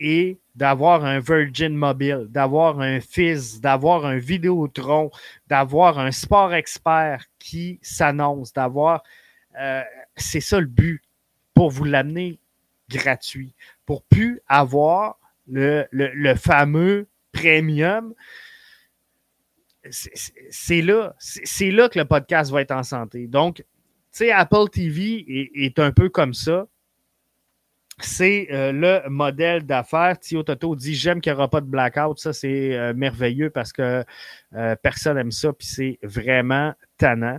[0.00, 5.10] et d'avoir un Virgin Mobile, d'avoir un Fizz, d'avoir un Vidéotron,
[5.46, 9.02] d'avoir un Sport Expert qui s'annonce, d'avoir...
[9.60, 9.82] Euh,
[10.16, 11.02] c'est ça le but,
[11.54, 12.38] pour vous l'amener
[12.88, 13.54] gratuit,
[13.86, 18.14] pour plus avoir le, fameux premium,
[19.90, 23.26] c'est là, c'est là que le podcast va être en santé.
[23.26, 23.64] Donc, tu
[24.10, 26.66] sais, Apple TV est, un peu comme ça.
[28.00, 30.18] C'est euh, le modèle d'affaires.
[30.18, 32.18] Tio Toto dit J'aime qu'il n'y aura pas de blackout.
[32.18, 34.04] Ça, c'est euh, merveilleux parce que
[34.54, 37.38] euh, personne n'aime ça, puis c'est vraiment tannant.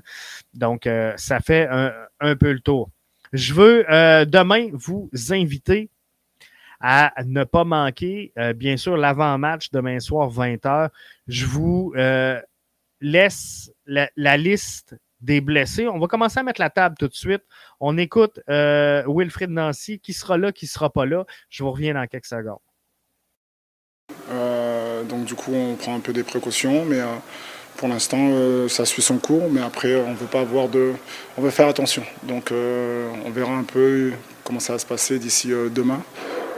[0.54, 0.88] Donc,
[1.18, 2.90] ça fait un, peu le tour.
[3.34, 3.86] Je veux
[4.26, 5.90] demain vous inviter
[6.80, 10.90] à ne pas manquer, bien sûr, l'avant-match demain soir, 20h.
[11.28, 11.94] Je vous
[13.02, 15.88] laisse la, liste des blessés.
[15.88, 17.44] On va commencer à mettre la table tout de suite.
[17.80, 21.26] On écoute euh, Wilfrid Nancy, qui sera là, qui ne sera pas là?
[21.50, 22.60] Je vous reviens dans quelques secondes.
[25.08, 27.00] donc du coup, on prend un peu des précautions, mais
[27.78, 29.50] pour l'instant, ça suit son cours.
[29.52, 30.94] Mais après, on veut pas avoir de,
[31.38, 32.04] on veut faire attention.
[32.24, 34.12] Donc, on verra un peu
[34.44, 36.02] comment ça va se passer d'ici demain.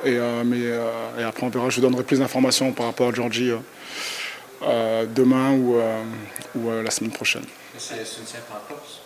[0.03, 3.09] Et, euh, mais, euh, et après, on verra, je vous donnerai plus d'informations par rapport
[3.09, 3.51] à Georgie
[4.61, 5.75] demain ou,
[6.55, 7.45] ou la semaine prochaine.
[7.77, 9.01] C'est une simple entorse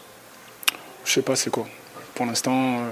[1.05, 1.68] Je sais pas c'est quoi.
[2.13, 2.84] Pour l'instant,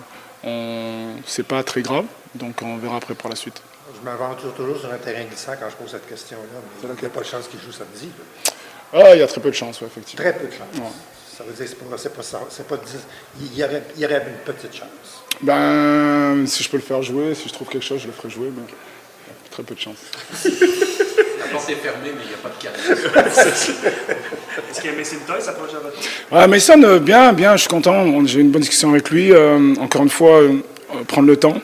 [0.44, 1.16] on...
[1.26, 2.06] c'est pas très grave,
[2.36, 3.62] donc on verra après par la suite.
[3.96, 7.06] Je m'aventure toujours sur un terrain glissant quand je pose cette question-là, mais il n'y
[7.06, 8.10] a pas de chance qu'il joue samedi.
[8.94, 10.24] Ah, il y a très peu de chance, oui, effectivement.
[10.24, 10.94] Très peu de chance.
[11.38, 12.76] Ça veut dire que c'est pas, c'est pas,
[13.42, 15.24] il, y aurait, il y aurait une petite chance.
[15.42, 18.30] Ben, si je peux le faire jouer, si je trouve quelque chose, je le ferai
[18.30, 18.64] jouer, mais
[19.50, 19.98] très peu de chance.
[21.54, 22.78] Porte est fermée, mais il n'y a pas de cadre.
[24.72, 25.98] Est-ce qu'il y a Mason Toy, ça proche à votre
[26.32, 28.26] Ouais, Mason, euh, bien, bien, je suis content.
[28.26, 29.32] J'ai eu une bonne discussion avec lui.
[29.32, 30.58] Euh, encore une fois, euh,
[31.08, 31.62] prendre le temps.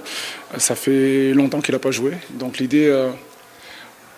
[0.57, 2.13] Ça fait longtemps qu'il n'a pas joué.
[2.31, 2.91] Donc l'idée,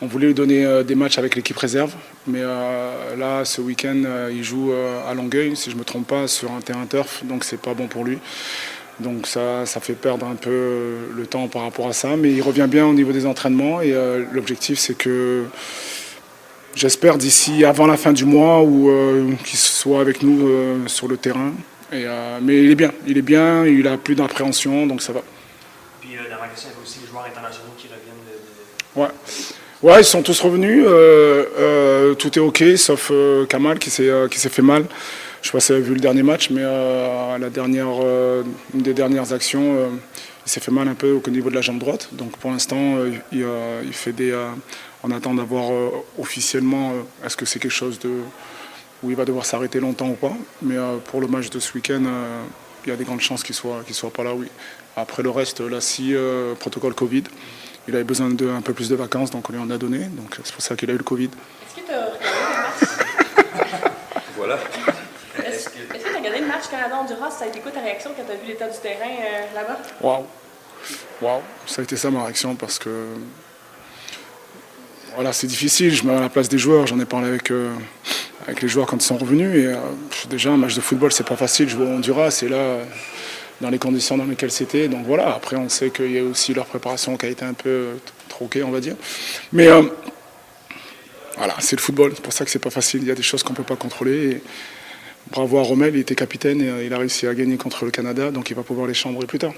[0.01, 1.91] on voulait lui donner des matchs avec l'équipe réserve.
[2.25, 4.01] Mais là, ce week-end,
[4.31, 4.71] il joue
[5.09, 7.25] à Longueuil, si je ne me trompe pas, sur un terrain turf.
[7.25, 8.17] Donc c'est pas bon pour lui.
[9.01, 12.15] Donc ça, ça fait perdre un peu le temps par rapport à ça.
[12.15, 13.81] Mais il revient bien au niveau des entraînements.
[13.81, 13.93] Et
[14.31, 15.45] l'objectif, c'est que
[16.75, 18.91] j'espère d'ici avant la fin du mois ou
[19.43, 21.51] qu'il soit avec nous sur le terrain.
[21.91, 22.05] Et,
[22.41, 25.21] mais il est bien, il est bien, il a plus d'appréhension, donc ça va.
[26.01, 28.99] Puis euh, ma question, il y avait aussi les joueurs internationaux qui reviennent de.
[28.99, 29.07] Ouais.
[29.83, 30.83] Ouais, ils sont tous revenus.
[30.85, 33.11] Euh, euh, tout est OK, sauf
[33.47, 34.85] Kamal qui s'est fait mal.
[35.41, 37.87] Je ne sais pas si vous avez vu le dernier match, mais la dernière,
[38.73, 39.89] une des dernières actions,
[40.45, 42.09] il s'est fait mal un peu au niveau de la jambe droite.
[42.11, 42.97] Donc pour l'instant,
[43.31, 43.45] il,
[43.83, 44.37] il, fait des.
[45.03, 45.71] on attend d'avoir
[46.19, 46.93] officiellement.
[47.25, 48.11] Est-ce que c'est quelque chose de
[49.03, 50.33] où il va devoir s'arrêter longtemps ou pas.
[50.61, 50.75] Mais
[51.05, 52.03] pour le match de ce week-end,
[52.85, 54.47] il y a des grandes chances qu'il ne soit, soit pas là, oui.
[54.95, 57.23] Après le reste, là, si euh, protocole Covid,
[57.87, 59.99] il avait besoin d'un peu plus de vacances, donc on lui en a donné.
[59.99, 61.29] Donc c'est pour ça qu'il a eu le Covid.
[61.29, 63.91] Est-ce que tu as regardé le match?
[64.37, 64.57] Voilà.
[65.93, 68.23] Est-ce que tu as regardé le match Canada-Honduras Ça a été quoi ta réaction quand
[68.23, 69.79] tu as vu l'état du terrain euh, là-bas?
[70.01, 70.25] Waouh
[71.21, 73.07] Waouh Ça a été ça ma réaction parce que.
[75.15, 75.93] Voilà, c'est difficile.
[75.93, 76.87] Je me mets à la place des joueurs.
[76.87, 77.51] J'en ai parlé avec.
[77.51, 77.73] Euh,
[78.47, 79.55] avec les joueurs quand ils sont revenus.
[79.55, 81.69] Et déjà, un match de football, c'est pas facile.
[81.69, 82.77] Jouer au Honduras, c'est là,
[83.59, 84.87] dans les conditions dans lesquelles c'était.
[84.87, 87.53] Donc voilà, après, on sait qu'il y a aussi leur préparation qui a été un
[87.53, 87.89] peu
[88.29, 88.95] troquée, on va dire.
[89.53, 89.67] Mais
[91.37, 92.13] voilà, c'est le football.
[92.15, 93.01] C'est pour ça que c'est pas facile.
[93.03, 94.31] Il y a des choses qu'on peut pas contrôler.
[94.31, 94.41] Et
[95.29, 98.31] bravo à Rommel, il était capitaine et il a réussi à gagner contre le Canada,
[98.31, 99.53] donc il va pouvoir les chambrer plus tard.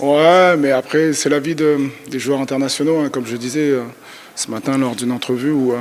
[0.00, 3.72] Ouais, mais après, c'est la vie de, des joueurs internationaux, comme je disais
[4.34, 5.80] ce matin lors d'une entrevue où euh,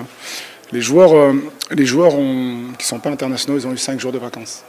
[0.72, 1.34] les joueurs, euh,
[1.72, 4.64] les joueurs qui ne sont pas internationaux, ils ont eu cinq jours de vacances.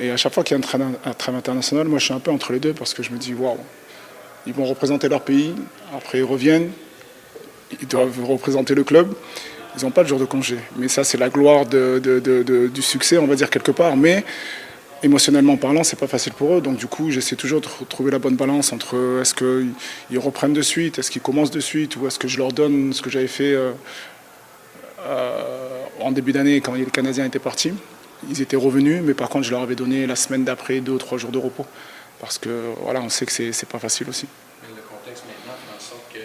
[0.00, 0.64] Et à chaque fois qu'il y a
[1.04, 3.18] un trêve international, moi je suis un peu entre les deux parce que je me
[3.18, 3.58] dis, waouh,
[4.46, 5.54] ils vont représenter leur pays,
[5.94, 6.70] après ils reviennent,
[7.80, 9.14] ils doivent représenter le club,
[9.78, 10.58] ils n'ont pas de jour de congé.
[10.76, 13.96] Mais ça, c'est la gloire du succès, on va dire quelque part.
[13.96, 14.24] Mais
[15.02, 16.60] émotionnellement parlant, c'est pas facile pour eux.
[16.60, 20.62] Donc du coup, j'essaie toujours de trouver la bonne balance entre est-ce qu'ils reprennent de
[20.62, 23.28] suite, est-ce qu'ils commencent de suite, ou est-ce que je leur donne ce que j'avais
[23.28, 23.72] fait euh,
[25.06, 27.72] euh, en début d'année quand les Canadiens étaient partis.
[28.28, 30.98] Ils étaient revenus, mais par contre, je leur avais donné la semaine d'après deux ou
[30.98, 31.66] trois jours de repos.
[32.20, 34.26] Parce que voilà, on sait que c'est pas facile aussi.
[34.62, 36.18] Le contexte maintenant fait en sorte que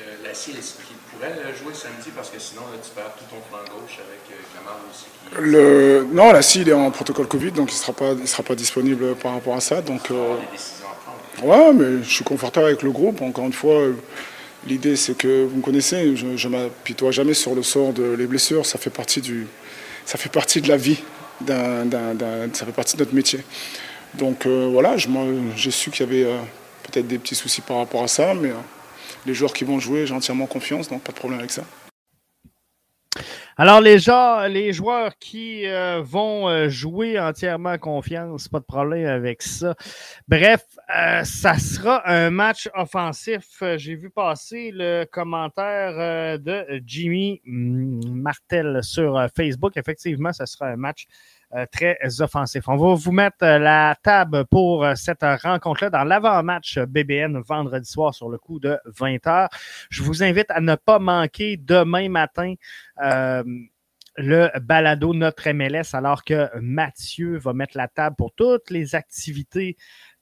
[1.31, 4.21] pourrait jouer samedi parce que sinon tu perds tout ton flanc gauche avec
[4.53, 5.05] Kamal euh, aussi.
[5.39, 6.07] Le...
[6.13, 9.15] Non, la CIL est en protocole Covid, donc il ne sera, pas, sera pas disponible
[9.15, 9.81] par rapport à ça.
[9.81, 10.35] Donc, euh...
[11.41, 13.21] ouais, mais je suis confortable avec le groupe.
[13.21, 13.87] Encore une fois,
[14.67, 18.27] l'idée c'est que vous me connaissez, je ne m'apitoie jamais sur le sort de les
[18.27, 18.65] blessures.
[18.65, 19.47] Ça fait partie, du...
[20.05, 20.99] ça fait partie de la vie,
[21.47, 23.43] ça fait partie de notre métier.
[24.15, 24.95] Donc euh, voilà,
[25.55, 26.37] j'ai su qu'il y avait euh,
[26.83, 28.61] peut-être des petits soucis par rapport à ça, mais euh,
[29.25, 31.63] les joueurs qui vont jouer, j'ai entièrement confiance, donc pas de problème avec ça.
[33.55, 33.97] Alors, les,
[34.49, 39.75] les joueurs qui euh, vont euh, jouer entièrement confiance, pas de problème avec ça.
[40.27, 40.65] Bref,
[40.95, 43.61] euh, ça sera un match offensif.
[43.77, 49.77] J'ai vu passer le commentaire de Jimmy Martel sur Facebook.
[49.77, 51.05] Effectivement, ça sera un match
[51.71, 52.67] très offensif.
[52.67, 57.89] On va vous mettre euh, la table pour euh, cette rencontre-là dans l'avant-match BBN vendredi
[57.89, 59.49] soir sur le coup de 20h.
[59.89, 62.55] Je vous invite à ne pas manquer demain matin.
[64.17, 69.75] le balado Notre MLS, alors que Mathieu va mettre la table pour toutes les activités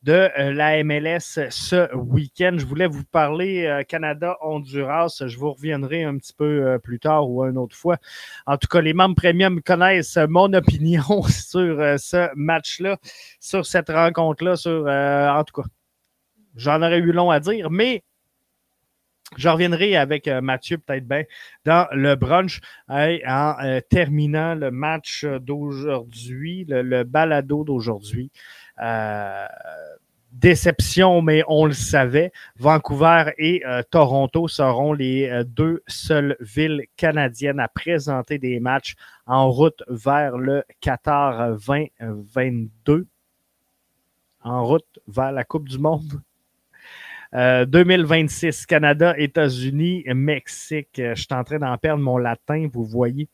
[0.03, 2.55] de euh, la MLS ce week-end.
[2.57, 5.23] Je voulais vous parler euh, Canada-Honduras.
[5.25, 7.97] Je vous reviendrai un petit peu euh, plus tard ou une autre fois.
[8.47, 12.97] En tout cas, les membres premium connaissent mon opinion sur ce match-là,
[13.39, 15.67] sur cette rencontre-là, sur en tout cas.
[16.55, 18.03] J'en aurais eu long à dire, mais
[19.37, 21.23] je reviendrai avec Mathieu peut-être bien
[21.63, 28.31] dans le brunch en terminant le match d'aujourd'hui, le balado d'aujourd'hui.
[30.31, 32.31] Déception, mais on le savait.
[32.57, 38.95] Vancouver et euh, Toronto seront les euh, deux seules villes canadiennes à présenter des matchs
[39.25, 43.07] en route vers le Qatar 2022.
[44.43, 46.21] En route vers la Coupe du Monde.
[47.33, 50.89] 2026, Canada, États-Unis, Mexique.
[50.97, 53.29] Je suis en train d'en perdre mon latin, vous voyez.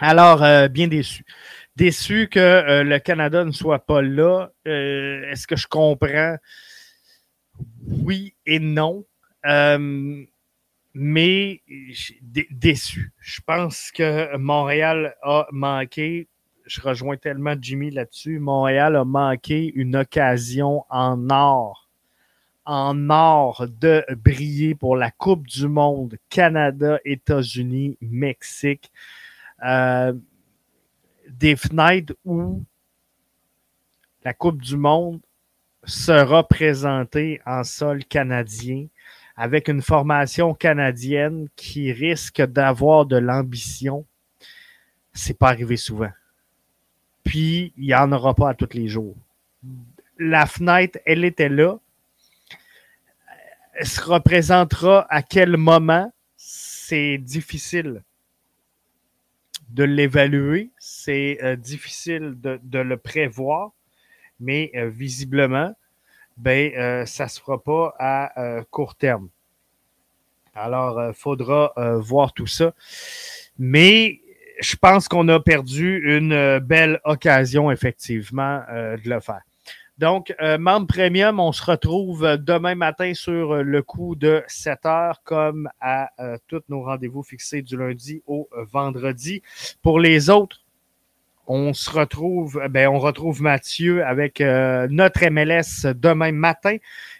[0.00, 1.24] Alors, bien déçu
[1.76, 4.50] déçu que euh, le Canada ne soit pas là.
[4.66, 6.36] Euh, est-ce que je comprends?
[7.86, 9.04] Oui et non.
[9.46, 10.24] Euh,
[10.94, 11.62] mais
[12.50, 13.12] déçu.
[13.18, 16.28] Je pense que Montréal a manqué.
[16.66, 18.38] Je rejoins tellement Jimmy là-dessus.
[18.38, 21.90] Montréal a manqué une occasion en or.
[22.64, 28.90] En or de briller pour la Coupe du Monde, Canada, États-Unis, Mexique
[31.38, 32.64] des fenêtres où
[34.24, 35.20] la Coupe du Monde
[35.84, 38.86] sera présentée en sol canadien
[39.36, 44.06] avec une formation canadienne qui risque d'avoir de l'ambition.
[45.12, 46.12] C'est pas arrivé souvent.
[47.24, 49.16] Puis, il n'y en aura pas à tous les jours.
[50.18, 51.78] La fenêtre, elle était là.
[53.74, 56.12] Elle se représentera à quel moment?
[56.36, 58.02] C'est difficile
[59.74, 60.70] de l'évaluer.
[60.78, 63.72] C'est euh, difficile de, le prévoir,
[64.40, 65.74] mais euh, visiblement,
[66.36, 69.28] ben, euh, ça ne se fera pas à court terme.
[70.54, 72.72] Alors, il faudra voir tout ça.
[73.58, 74.20] Mais
[74.60, 79.42] je pense qu'on a perdu une belle occasion, effectivement, de le faire.
[79.96, 85.22] Donc, euh, membre premium, on se retrouve demain matin sur le coup de 7 heures,
[85.22, 89.40] comme à euh, tous nos rendez-vous fixés du lundi au vendredi.
[89.82, 90.64] Pour les autres,
[91.46, 96.78] on se retrouve, ben, on retrouve Mathieu avec euh, notre MLS demain matin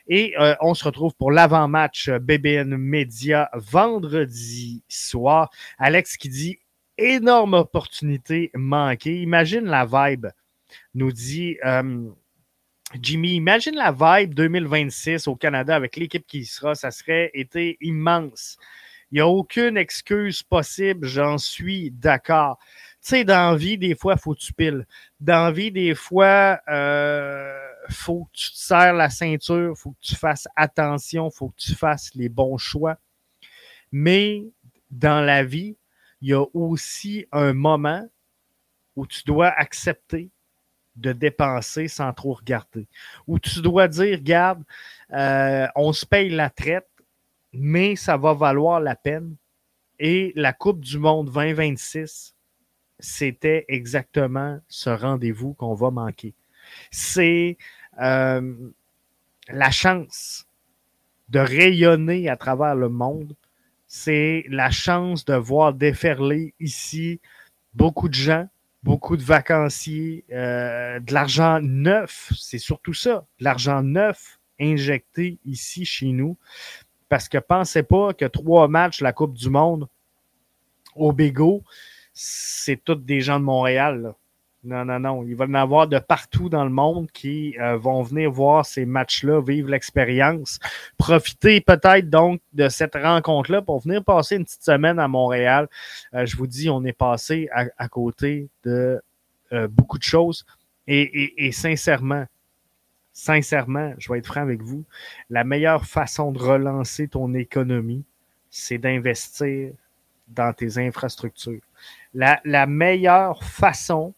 [0.08, 5.50] et on se retrouve pour l'avant-match BBN Media vendredi soir.
[5.78, 6.58] Alex qui dit
[6.98, 9.20] énorme opportunité manquée.
[9.20, 10.26] Imagine la vibe,
[10.94, 11.56] nous dit
[13.00, 16.74] Jimmy, imagine la vibe 2026 au Canada avec l'équipe qui sera.
[16.74, 18.56] Ça serait été immense.
[19.10, 22.58] Il n'y a aucune excuse possible, j'en suis d'accord.
[23.02, 24.86] Tu sais, dans la vie, des fois, faut que tu piles.
[25.20, 27.58] Dans la vie, des fois, euh,
[27.90, 31.74] faut que tu te serres la ceinture, faut que tu fasses attention, faut que tu
[31.74, 32.96] fasses les bons choix.
[33.90, 34.44] Mais
[34.90, 35.76] dans la vie,
[36.22, 38.08] il y a aussi un moment
[38.96, 40.30] où tu dois accepter
[40.96, 42.86] de dépenser sans trop regarder.
[43.26, 44.62] Ou tu dois dire, regarde,
[45.12, 46.88] euh, on se paye la traite,
[47.52, 49.36] mais ça va valoir la peine.
[49.98, 52.34] Et la Coupe du Monde 2026,
[52.98, 56.34] c'était exactement ce rendez-vous qu'on va manquer.
[56.90, 57.58] C'est
[58.00, 58.70] euh,
[59.48, 60.46] la chance
[61.28, 63.34] de rayonner à travers le monde.
[63.86, 67.20] C'est la chance de voir déferler ici
[67.74, 68.48] beaucoup de gens
[68.84, 75.86] beaucoup de vacanciers, euh, de l'argent neuf, c'est surtout ça, de l'argent neuf injecté ici
[75.86, 76.36] chez nous.
[77.08, 79.88] Parce que pensez pas que trois matchs la Coupe du Monde
[80.94, 81.62] au Bégo,
[82.12, 84.14] c'est tous des gens de Montréal.
[84.64, 85.24] Non, non, non.
[85.24, 88.64] Il va y en avoir de partout dans le monde qui euh, vont venir voir
[88.64, 90.58] ces matchs-là, vivre l'expérience.
[90.96, 95.68] Profiter peut-être donc de cette rencontre-là pour venir passer une petite semaine à Montréal.
[96.14, 99.02] Euh, je vous dis, on est passé à, côté de
[99.52, 100.46] euh, beaucoup de choses.
[100.86, 102.24] Et, sincèrement,
[103.12, 104.84] sincèrement, je vais être franc avec vous,
[105.30, 108.04] la meilleure façon de relancer ton économie,
[108.50, 109.72] c'est d'investir
[110.28, 111.62] dans tes infrastructures.
[112.12, 114.14] La meilleure façon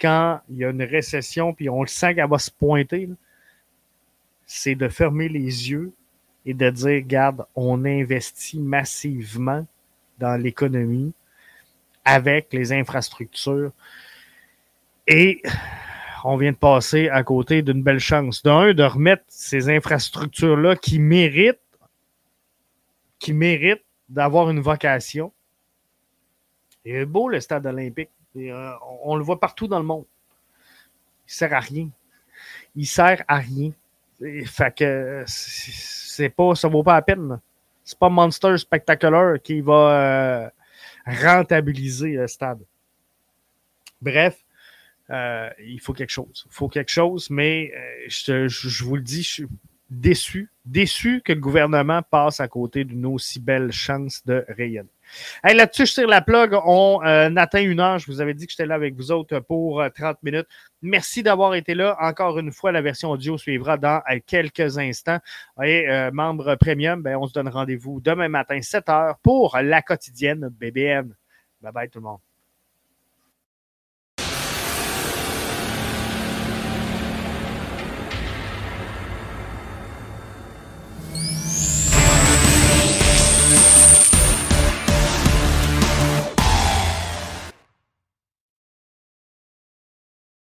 [0.00, 3.08] quand il y a une récession, puis on le sent qu'elle va se pointer,
[4.46, 5.92] c'est de fermer les yeux
[6.46, 9.66] et de dire, regarde, on investit massivement
[10.18, 11.12] dans l'économie
[12.04, 13.72] avec les infrastructures.
[15.06, 15.42] Et
[16.24, 18.42] on vient de passer à côté d'une belle chance.
[18.42, 21.58] D'un, de remettre ces infrastructures-là qui méritent,
[23.18, 25.32] qui méritent d'avoir une vocation.
[26.84, 28.10] Et beau le stade olympique.
[28.36, 28.72] Euh,
[29.04, 30.04] on, le voit partout dans le monde.
[31.28, 31.88] Il sert à rien.
[32.74, 33.72] Il sert à rien.
[34.46, 37.40] fait que c'est pas, ça vaut pas la peine.
[37.84, 40.50] C'est pas Monster Spectacular qui va euh,
[41.06, 42.60] rentabiliser le stade.
[44.00, 44.38] Bref,
[45.10, 46.44] euh, il faut quelque chose.
[46.46, 47.72] Il faut quelque chose, mais
[48.08, 49.44] je, vous le dis,
[49.90, 54.88] déçu, déçu que le gouvernement passe à côté d'une aussi belle chance de rayonner.
[55.42, 56.54] Hey, Là-dessus, je tire la plug.
[56.64, 57.98] On euh, atteint une heure.
[57.98, 60.46] Je vous avais dit que j'étais là avec vous autres pour 30 minutes.
[60.82, 61.96] Merci d'avoir été là.
[62.00, 65.18] Encore une fois, la version audio suivra dans quelques instants.
[65.62, 70.48] Et membre premium, ben, on se donne rendez-vous demain matin, 7 heures, pour la quotidienne
[70.50, 71.14] BBN.
[71.60, 72.33] Bye bye tout le monde.